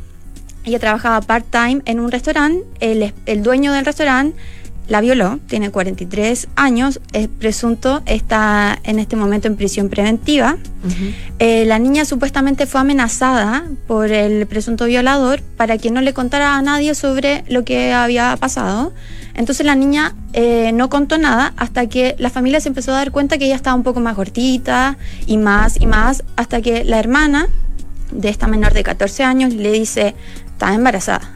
Ella 0.65 0.79
trabajaba 0.79 1.21
part-time 1.21 1.83
en 1.85 2.01
un 2.01 2.11
restaurante. 2.11 2.65
El, 2.81 3.13
el 3.27 3.43
dueño 3.43 3.73
del 3.73 3.85
restaurante 3.85 4.37
la 4.89 5.01
violó, 5.01 5.39
tiene 5.47 5.71
43 5.71 6.49
años, 6.57 7.01
es 7.13 7.29
presunto, 7.29 8.03
está 8.07 8.79
en 8.85 8.99
este 8.99 9.17
momento 9.17 9.49
en 9.49 9.57
prisión 9.57 9.89
preventiva. 9.89 10.57
Eh, 11.39 11.65
la 11.65 11.79
niña 11.79 12.05
supuestamente 12.05 12.67
fue 12.67 12.83
amenazada 12.83 13.65
por 13.87 14.13
el 14.13 14.47
presunto 14.47 14.85
violador 14.85 15.41
para 15.57 15.79
que 15.79 15.91
no 15.91 16.03
le 16.03 16.13
contara 16.13 16.57
a 16.57 16.63
nadie 16.63 16.95
sobre 16.95 17.45
lo 17.49 17.65
que 17.65 17.93
había 17.93 18.37
pasado. 18.37 18.93
Entonces 19.35 19.65
la 19.65 19.75
niña 19.75 20.15
eh, 20.33 20.73
no 20.73 20.91
contó 20.91 21.17
nada 21.19 21.55
hasta 21.57 21.89
que 21.89 22.15
la 22.19 22.31
familia 22.31 22.61
se 22.61 22.69
empezó 22.69 22.93
a 22.93 22.97
dar 22.97 23.11
cuenta 23.11 23.39
que 23.39 23.47
ella 23.47 23.57
estaba 23.57 23.77
un 23.77 23.83
poco 23.83 24.01
más 24.01 24.15
gordita 24.15 24.97
y 25.27 25.39
más 25.39 25.81
y 25.81 25.87
más, 25.87 26.23
hasta 26.37 26.61
que 26.61 26.85
la 26.85 26.99
hermana 26.99 27.49
de 28.13 28.29
esta 28.29 28.47
menor 28.47 28.75
de 28.75 28.83
14 28.83 29.25
años 29.25 29.55
le 29.55 29.73
dice, 29.73 30.15
está 30.47 30.73
embarazada, 30.75 31.33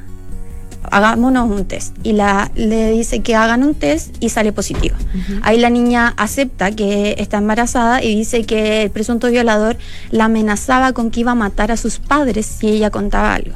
hagámonos 0.90 1.51
un 1.51 1.64
test. 1.64 1.94
Y 2.03 2.12
la, 2.12 2.51
le 2.55 2.90
dice 2.92 3.20
que 3.20 3.35
hagan 3.35 3.62
un 3.62 3.74
test 3.74 4.14
y 4.20 4.29
sale 4.29 4.53
positivo. 4.53 4.96
Ahí 5.42 5.59
la 5.59 5.70
niña 5.70 6.14
acepta 6.16 6.70
que 6.72 7.14
está 7.18 7.38
embarazada 7.38 8.03
y 8.03 8.14
dice 8.16 8.44
que 8.44 8.83
el 8.83 8.90
presunto 8.90 9.29
violador 9.31 9.77
la 10.11 10.24
amenazaba 10.27 10.92
con 10.92 11.11
que 11.11 11.20
iba 11.20 11.33
a 11.33 11.37
matar 11.37 11.70
a 11.72 11.77
sus 11.77 11.98
padres 11.98 12.46
si 12.46 12.68
ella 12.68 12.90
contaba 12.90 13.35
algo. 13.35 13.55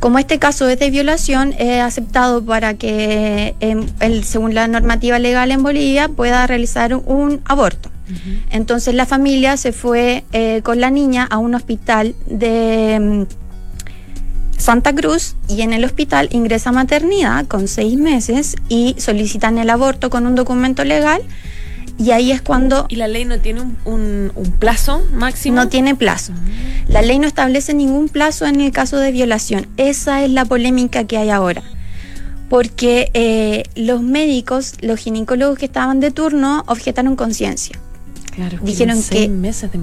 Como 0.00 0.18
este 0.18 0.38
caso 0.38 0.68
es 0.68 0.78
de 0.78 0.90
violación, 0.90 1.54
es 1.58 1.80
aceptado 1.80 2.44
para 2.44 2.74
que, 2.74 3.54
em, 3.60 3.86
el- 4.00 4.24
según 4.24 4.54
la 4.54 4.68
normativa 4.68 5.18
legal 5.18 5.50
en 5.50 5.62
Bolivia, 5.62 6.08
pueda 6.08 6.46
realizar 6.46 6.94
un 6.94 7.40
aborto. 7.46 7.90
Entonces 8.50 8.94
la 8.94 9.06
familia 9.06 9.56
se 9.56 9.72
fue 9.72 10.24
eh, 10.32 10.60
con 10.62 10.78
la 10.78 10.90
niña 10.90 11.26
a 11.30 11.38
un 11.38 11.54
hospital 11.54 12.14
de 12.26 12.98
mm, 13.00 13.43
Santa 14.56 14.94
Cruz 14.94 15.34
y 15.48 15.62
en 15.62 15.72
el 15.72 15.84
hospital 15.84 16.28
ingresa 16.32 16.70
a 16.70 16.72
maternidad 16.72 17.46
con 17.46 17.68
seis 17.68 17.96
meses 17.98 18.56
y 18.68 18.94
solicitan 18.98 19.58
el 19.58 19.68
aborto 19.70 20.10
con 20.10 20.26
un 20.26 20.34
documento 20.34 20.84
legal 20.84 21.22
y 21.98 22.10
ahí 22.10 22.32
es 22.32 22.42
cuando 22.42 22.86
¿Y 22.88 22.96
la 22.96 23.06
ley 23.08 23.24
no 23.24 23.38
tiene 23.38 23.60
un, 23.60 23.76
un- 23.84 24.32
un 24.34 24.50
plazo 24.52 25.02
máximo? 25.12 25.56
no 25.56 25.68
tiene 25.68 25.94
plazo. 25.94 26.32
La 26.88 27.02
ley 27.02 27.18
no 27.18 27.26
establece 27.26 27.72
ningún 27.74 28.08
plazo 28.08 28.46
en 28.46 28.60
el 28.60 28.72
caso 28.72 28.96
de 28.98 29.12
violación. 29.12 29.66
Esa 29.76 30.24
es 30.24 30.30
la 30.30 30.44
polémica 30.44 31.04
que 31.04 31.18
hay 31.18 31.30
ahora. 31.30 31.62
Porque 32.48 33.10
eh, 33.14 33.64
los 33.74 34.02
médicos, 34.02 34.74
los 34.80 34.98
ginecólogos 35.00 35.58
que 35.58 35.64
estaban 35.66 36.00
de 36.00 36.10
turno, 36.10 36.62
objetaron 36.66 37.16
conciencia. 37.16 37.78
Claro, 38.34 38.58
Dijeron 38.62 38.96
que. 39.10 39.28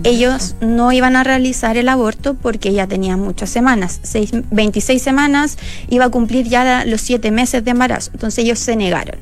Ellos 0.03 0.55
no 0.61 0.91
iban 0.91 1.15
a 1.15 1.23
realizar 1.23 1.77
el 1.77 1.87
aborto 1.89 2.33
porque 2.33 2.73
ya 2.73 2.85
tenía 2.87 3.15
muchas 3.17 3.49
semanas. 3.49 3.99
Seis- 4.03 4.31
26 4.51 5.01
semanas 5.01 5.57
iba 5.89 6.05
a 6.05 6.09
cumplir 6.09 6.47
ya 6.47 6.83
los 6.85 7.01
7 7.01 7.31
meses 7.31 7.63
de 7.63 7.71
embarazo. 7.71 8.11
Entonces 8.13 8.43
ellos 8.43 8.59
se 8.59 8.75
negaron. 8.75 9.15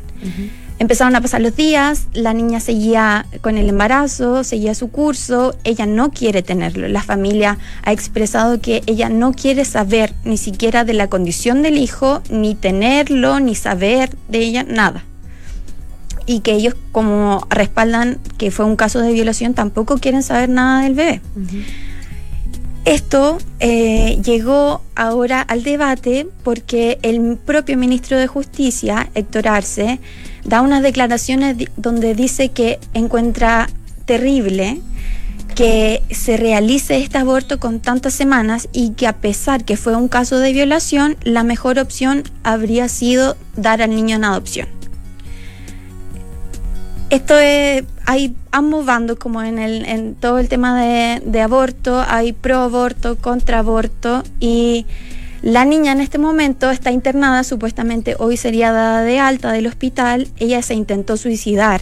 Empezaron 0.79 1.13
a 1.17 1.21
pasar 1.21 1.41
los 1.41 1.55
días, 1.57 2.07
la 2.13 2.33
niña 2.33 2.61
seguía 2.61 3.25
con 3.41 3.57
el 3.57 3.67
embarazo, 3.67 4.45
seguía 4.45 4.73
su 4.73 4.89
curso, 4.89 5.53
ella 5.65 5.85
no 5.85 6.09
quiere 6.09 6.41
tenerlo. 6.41 6.87
La 6.87 7.03
familia 7.03 7.57
ha 7.83 7.91
expresado 7.91 8.61
que 8.61 8.81
ella 8.85 9.09
no 9.09 9.33
quiere 9.33 9.65
saber 9.65 10.13
ni 10.23 10.37
siquiera 10.37 10.85
de 10.85 10.93
la 10.93 11.07
condición 11.07 11.61
del 11.63 11.77
hijo, 11.77 12.21
ni 12.29 12.55
tenerlo, 12.55 13.41
ni 13.41 13.55
saber 13.55 14.15
de 14.29 14.39
ella, 14.39 14.63
nada. 14.63 15.03
Y 16.29 16.41
que 16.41 16.51
ellos 16.53 16.75
como 16.91 17.47
respaldan 17.49 18.19
que 18.37 18.51
fue 18.51 18.65
un 18.65 18.75
caso 18.75 18.99
de 18.99 19.11
violación, 19.11 19.55
tampoco 19.55 19.97
quieren 19.97 20.21
saber 20.21 20.47
nada 20.47 20.83
del 20.83 20.93
bebé. 20.93 21.21
Esto 22.85 23.39
eh, 23.59 24.21
llegó 24.23 24.83
ahora 24.95 25.41
al 25.41 25.63
debate 25.63 26.27
porque 26.43 26.99
el 27.01 27.35
propio 27.37 27.77
ministro 27.77 28.19
de 28.19 28.27
Justicia, 28.27 29.09
Héctor 29.15 29.47
Arce, 29.47 29.99
da 30.45 30.61
unas 30.61 30.83
declaraciones 30.83 31.57
donde 31.77 32.13
dice 32.13 32.49
que 32.49 32.79
encuentra 32.93 33.67
terrible 34.05 34.81
que 35.55 36.03
se 36.11 36.37
realice 36.37 36.97
este 36.97 37.17
aborto 37.17 37.59
con 37.59 37.79
tantas 37.79 38.13
semanas 38.13 38.69
y 38.71 38.91
que 38.91 39.07
a 39.07 39.17
pesar 39.17 39.65
que 39.65 39.77
fue 39.77 39.95
un 39.95 40.07
caso 40.07 40.39
de 40.39 40.53
violación, 40.53 41.17
la 41.23 41.43
mejor 41.43 41.79
opción 41.79 42.23
habría 42.43 42.87
sido 42.87 43.35
dar 43.57 43.81
al 43.81 43.89
niño 43.89 44.15
en 44.15 44.23
adopción. 44.23 44.78
Esto 47.09 47.37
es, 47.39 47.83
hay 48.05 48.35
ambos 48.51 48.85
bandos 48.85 49.17
como 49.17 49.41
en, 49.41 49.57
el, 49.57 49.85
en 49.85 50.13
todo 50.15 50.37
el 50.37 50.47
tema 50.47 50.79
de, 50.79 51.21
de 51.25 51.41
aborto, 51.41 52.03
hay 52.07 52.33
pro 52.33 52.59
aborto, 52.59 53.15
contra 53.17 53.59
aborto 53.59 54.23
y 54.39 54.85
la 55.41 55.65
niña 55.65 55.93
en 55.93 56.01
este 56.01 56.17
momento 56.17 56.69
está 56.69 56.91
internada, 56.91 57.43
supuestamente 57.43 58.15
hoy 58.19 58.35
sería 58.37 58.71
dada 58.71 59.01
de 59.03 59.19
alta 59.19 59.51
del 59.51 59.67
hospital, 59.67 60.27
ella 60.37 60.61
se 60.61 60.73
intentó 60.73 61.15
suicidar, 61.15 61.81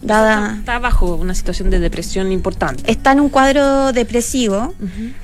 dada, 0.00 0.56
Está 0.60 0.78
bajo 0.78 1.16
una 1.16 1.34
situación 1.34 1.70
de 1.70 1.80
depresión 1.80 2.30
importante. 2.30 2.90
está 2.90 3.12
en 3.12 3.20
un 3.20 3.30
cuadro 3.30 3.92
depresivo, 3.92 4.74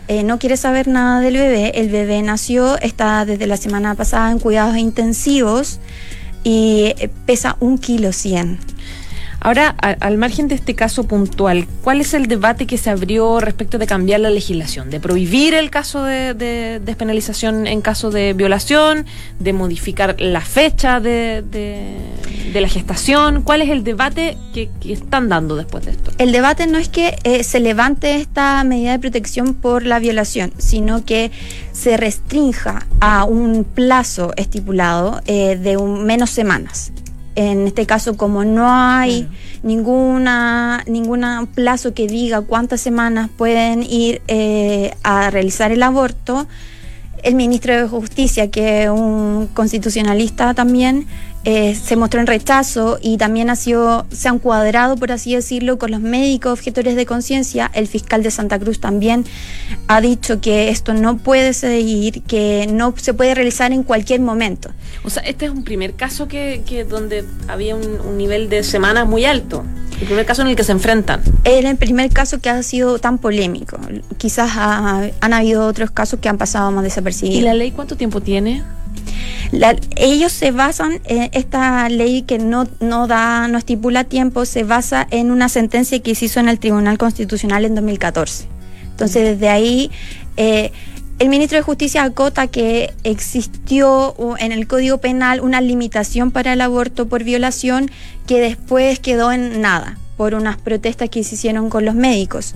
eh, 0.08 0.24
no 0.24 0.38
quiere 0.38 0.56
saber 0.56 0.88
nada 0.88 1.20
del 1.20 1.34
bebé, 1.34 1.72
el 1.76 1.90
bebé 1.90 2.22
nació, 2.22 2.76
está 2.80 3.24
desde 3.24 3.46
la 3.46 3.56
semana 3.56 3.94
pasada 3.94 4.32
en 4.32 4.40
cuidados 4.40 4.76
intensivos 4.76 5.78
y 6.42 6.92
eh, 6.98 7.08
pesa 7.24 7.56
un 7.60 7.78
kilo 7.78 8.12
cien. 8.12 8.58
Ahora, 9.44 9.74
a- 9.82 9.90
al 10.00 10.16
margen 10.16 10.48
de 10.48 10.54
este 10.54 10.74
caso 10.74 11.04
puntual, 11.04 11.66
¿cuál 11.82 12.00
es 12.00 12.14
el 12.14 12.28
debate 12.28 12.66
que 12.66 12.78
se 12.78 12.88
abrió 12.88 13.40
respecto 13.40 13.76
de 13.76 13.86
cambiar 13.86 14.20
la 14.20 14.30
legislación? 14.30 14.88
¿De 14.88 15.00
prohibir 15.00 15.52
el 15.52 15.68
caso 15.68 16.02
de, 16.02 16.32
de 16.32 16.80
despenalización 16.82 17.66
en 17.66 17.82
caso 17.82 18.10
de 18.10 18.32
violación? 18.32 19.04
¿De 19.38 19.52
modificar 19.52 20.16
la 20.18 20.40
fecha 20.40 20.98
de, 20.98 21.44
la 22.54 22.68
gestación? 22.68 23.42
¿Cuál 23.42 23.60
es 23.60 23.68
el 23.68 23.84
debate 23.84 24.38
que, 24.54 24.70
que 24.80 24.94
están 24.94 25.28
dando 25.28 25.56
después 25.56 25.84
de 25.84 25.90
esto? 25.90 26.10
El 26.16 26.32
debate 26.32 26.66
no 26.66 26.78
es 26.78 26.88
que 26.88 27.18
eh, 27.24 27.44
se 27.44 27.60
levante 27.60 28.16
esta 28.16 28.64
medida 28.64 28.92
de 28.92 28.98
protección 28.98 29.52
por 29.52 29.84
la 29.84 29.98
violación, 29.98 30.54
sino 30.56 31.04
que 31.04 31.30
se 31.72 31.98
restrinja 31.98 32.86
a 33.00 33.24
un 33.24 33.64
plazo 33.64 34.32
estipulado 34.38 35.20
eh, 35.26 35.56
de 35.62 35.76
un, 35.76 36.06
menos 36.06 36.30
semanas. 36.30 36.92
En 37.36 37.66
este 37.66 37.86
caso, 37.86 38.16
como 38.16 38.44
no 38.44 38.66
hay 38.68 39.28
ninguna 39.62 40.82
ninguna 40.86 41.46
plazo 41.54 41.92
que 41.92 42.06
diga 42.06 42.42
cuántas 42.42 42.80
semanas 42.80 43.28
pueden 43.36 43.82
ir 43.82 44.22
eh, 44.28 44.94
a 45.02 45.30
realizar 45.30 45.72
el 45.72 45.82
aborto, 45.82 46.46
el 47.22 47.34
ministro 47.34 47.74
de 47.74 47.88
Justicia, 47.88 48.50
que 48.50 48.84
es 48.84 48.90
un 48.90 49.48
constitucionalista 49.52 50.54
también, 50.54 51.06
eh, 51.44 51.74
se 51.74 51.96
mostró 51.96 52.20
en 52.20 52.26
rechazo 52.26 52.98
y 53.02 53.16
también 53.18 53.50
ha 53.50 53.56
sido, 53.56 54.06
se 54.10 54.28
han 54.28 54.38
cuadrado, 54.38 54.96
por 54.96 55.12
así 55.12 55.34
decirlo, 55.34 55.78
con 55.78 55.90
los 55.90 56.00
médicos 56.00 56.52
objetores 56.52 56.96
de 56.96 57.04
conciencia. 57.06 57.70
El 57.74 57.86
fiscal 57.86 58.22
de 58.22 58.30
Santa 58.30 58.58
Cruz 58.58 58.80
también 58.80 59.24
ha 59.88 60.00
dicho 60.00 60.40
que 60.40 60.70
esto 60.70 60.94
no 60.94 61.18
puede 61.18 61.52
seguir, 61.52 62.22
que 62.22 62.66
no 62.72 62.94
se 62.96 63.12
puede 63.14 63.34
realizar 63.34 63.72
en 63.72 63.82
cualquier 63.82 64.20
momento. 64.20 64.70
O 65.04 65.10
sea, 65.10 65.22
este 65.24 65.46
es 65.46 65.50
un 65.50 65.64
primer 65.64 65.94
caso 65.94 66.28
que, 66.28 66.62
que 66.66 66.84
donde 66.84 67.24
había 67.48 67.76
un, 67.76 68.00
un 68.00 68.16
nivel 68.16 68.48
de 68.48 68.62
semanas 68.62 69.06
muy 69.06 69.24
alto. 69.24 69.64
El 70.00 70.06
primer 70.06 70.26
caso 70.26 70.42
en 70.42 70.48
el 70.48 70.56
que 70.56 70.64
se 70.64 70.72
enfrentan. 70.72 71.22
Era 71.44 71.70
el 71.70 71.76
primer 71.76 72.10
caso 72.10 72.40
que 72.40 72.50
ha 72.50 72.60
sido 72.62 72.98
tan 72.98 73.18
polémico. 73.18 73.78
Quizás 74.18 74.50
ha- 74.56 75.08
han 75.20 75.32
habido 75.32 75.66
otros 75.66 75.90
casos 75.92 76.18
que 76.20 76.28
han 76.28 76.36
pasado 76.38 76.70
más 76.72 76.82
desapercibidos. 76.82 77.38
¿Y 77.38 77.42
la 77.42 77.54
ley 77.54 77.70
cuánto 77.70 77.96
tiempo 77.96 78.20
tiene? 78.20 78.62
La- 79.52 79.76
ellos 79.96 80.32
se 80.32 80.50
basan 80.50 81.00
en 81.04 81.30
esta 81.32 81.88
ley 81.88 82.22
que 82.22 82.38
no, 82.38 82.66
no 82.80 83.06
da, 83.06 83.48
no 83.48 83.58
estipula 83.58 84.04
tiempo, 84.04 84.44
se 84.44 84.64
basa 84.64 85.06
en 85.10 85.30
una 85.30 85.48
sentencia 85.48 86.00
que 86.00 86.14
se 86.14 86.26
hizo 86.26 86.40
en 86.40 86.48
el 86.48 86.58
Tribunal 86.58 86.98
Constitucional 86.98 87.64
en 87.64 87.74
2014. 87.74 88.46
Entonces, 88.90 89.22
desde 89.24 89.48
ahí, 89.48 89.90
eh, 90.36 90.72
el 91.20 91.28
ministro 91.28 91.56
de 91.56 91.62
Justicia 91.62 92.02
acota 92.02 92.48
que 92.48 92.92
existió 93.04 94.14
en 94.38 94.52
el 94.52 94.66
Código 94.66 94.98
Penal 94.98 95.40
una 95.40 95.60
limitación 95.60 96.30
para 96.32 96.52
el 96.52 96.60
aborto 96.60 97.06
por 97.06 97.22
violación 97.24 97.90
que 98.26 98.40
después 98.40 98.98
quedó 98.98 99.30
en 99.32 99.60
nada 99.60 99.96
por 100.16 100.34
unas 100.34 100.56
protestas 100.58 101.08
que 101.10 101.24
se 101.24 101.36
hicieron 101.36 101.70
con 101.70 101.84
los 101.84 101.94
médicos. 101.94 102.52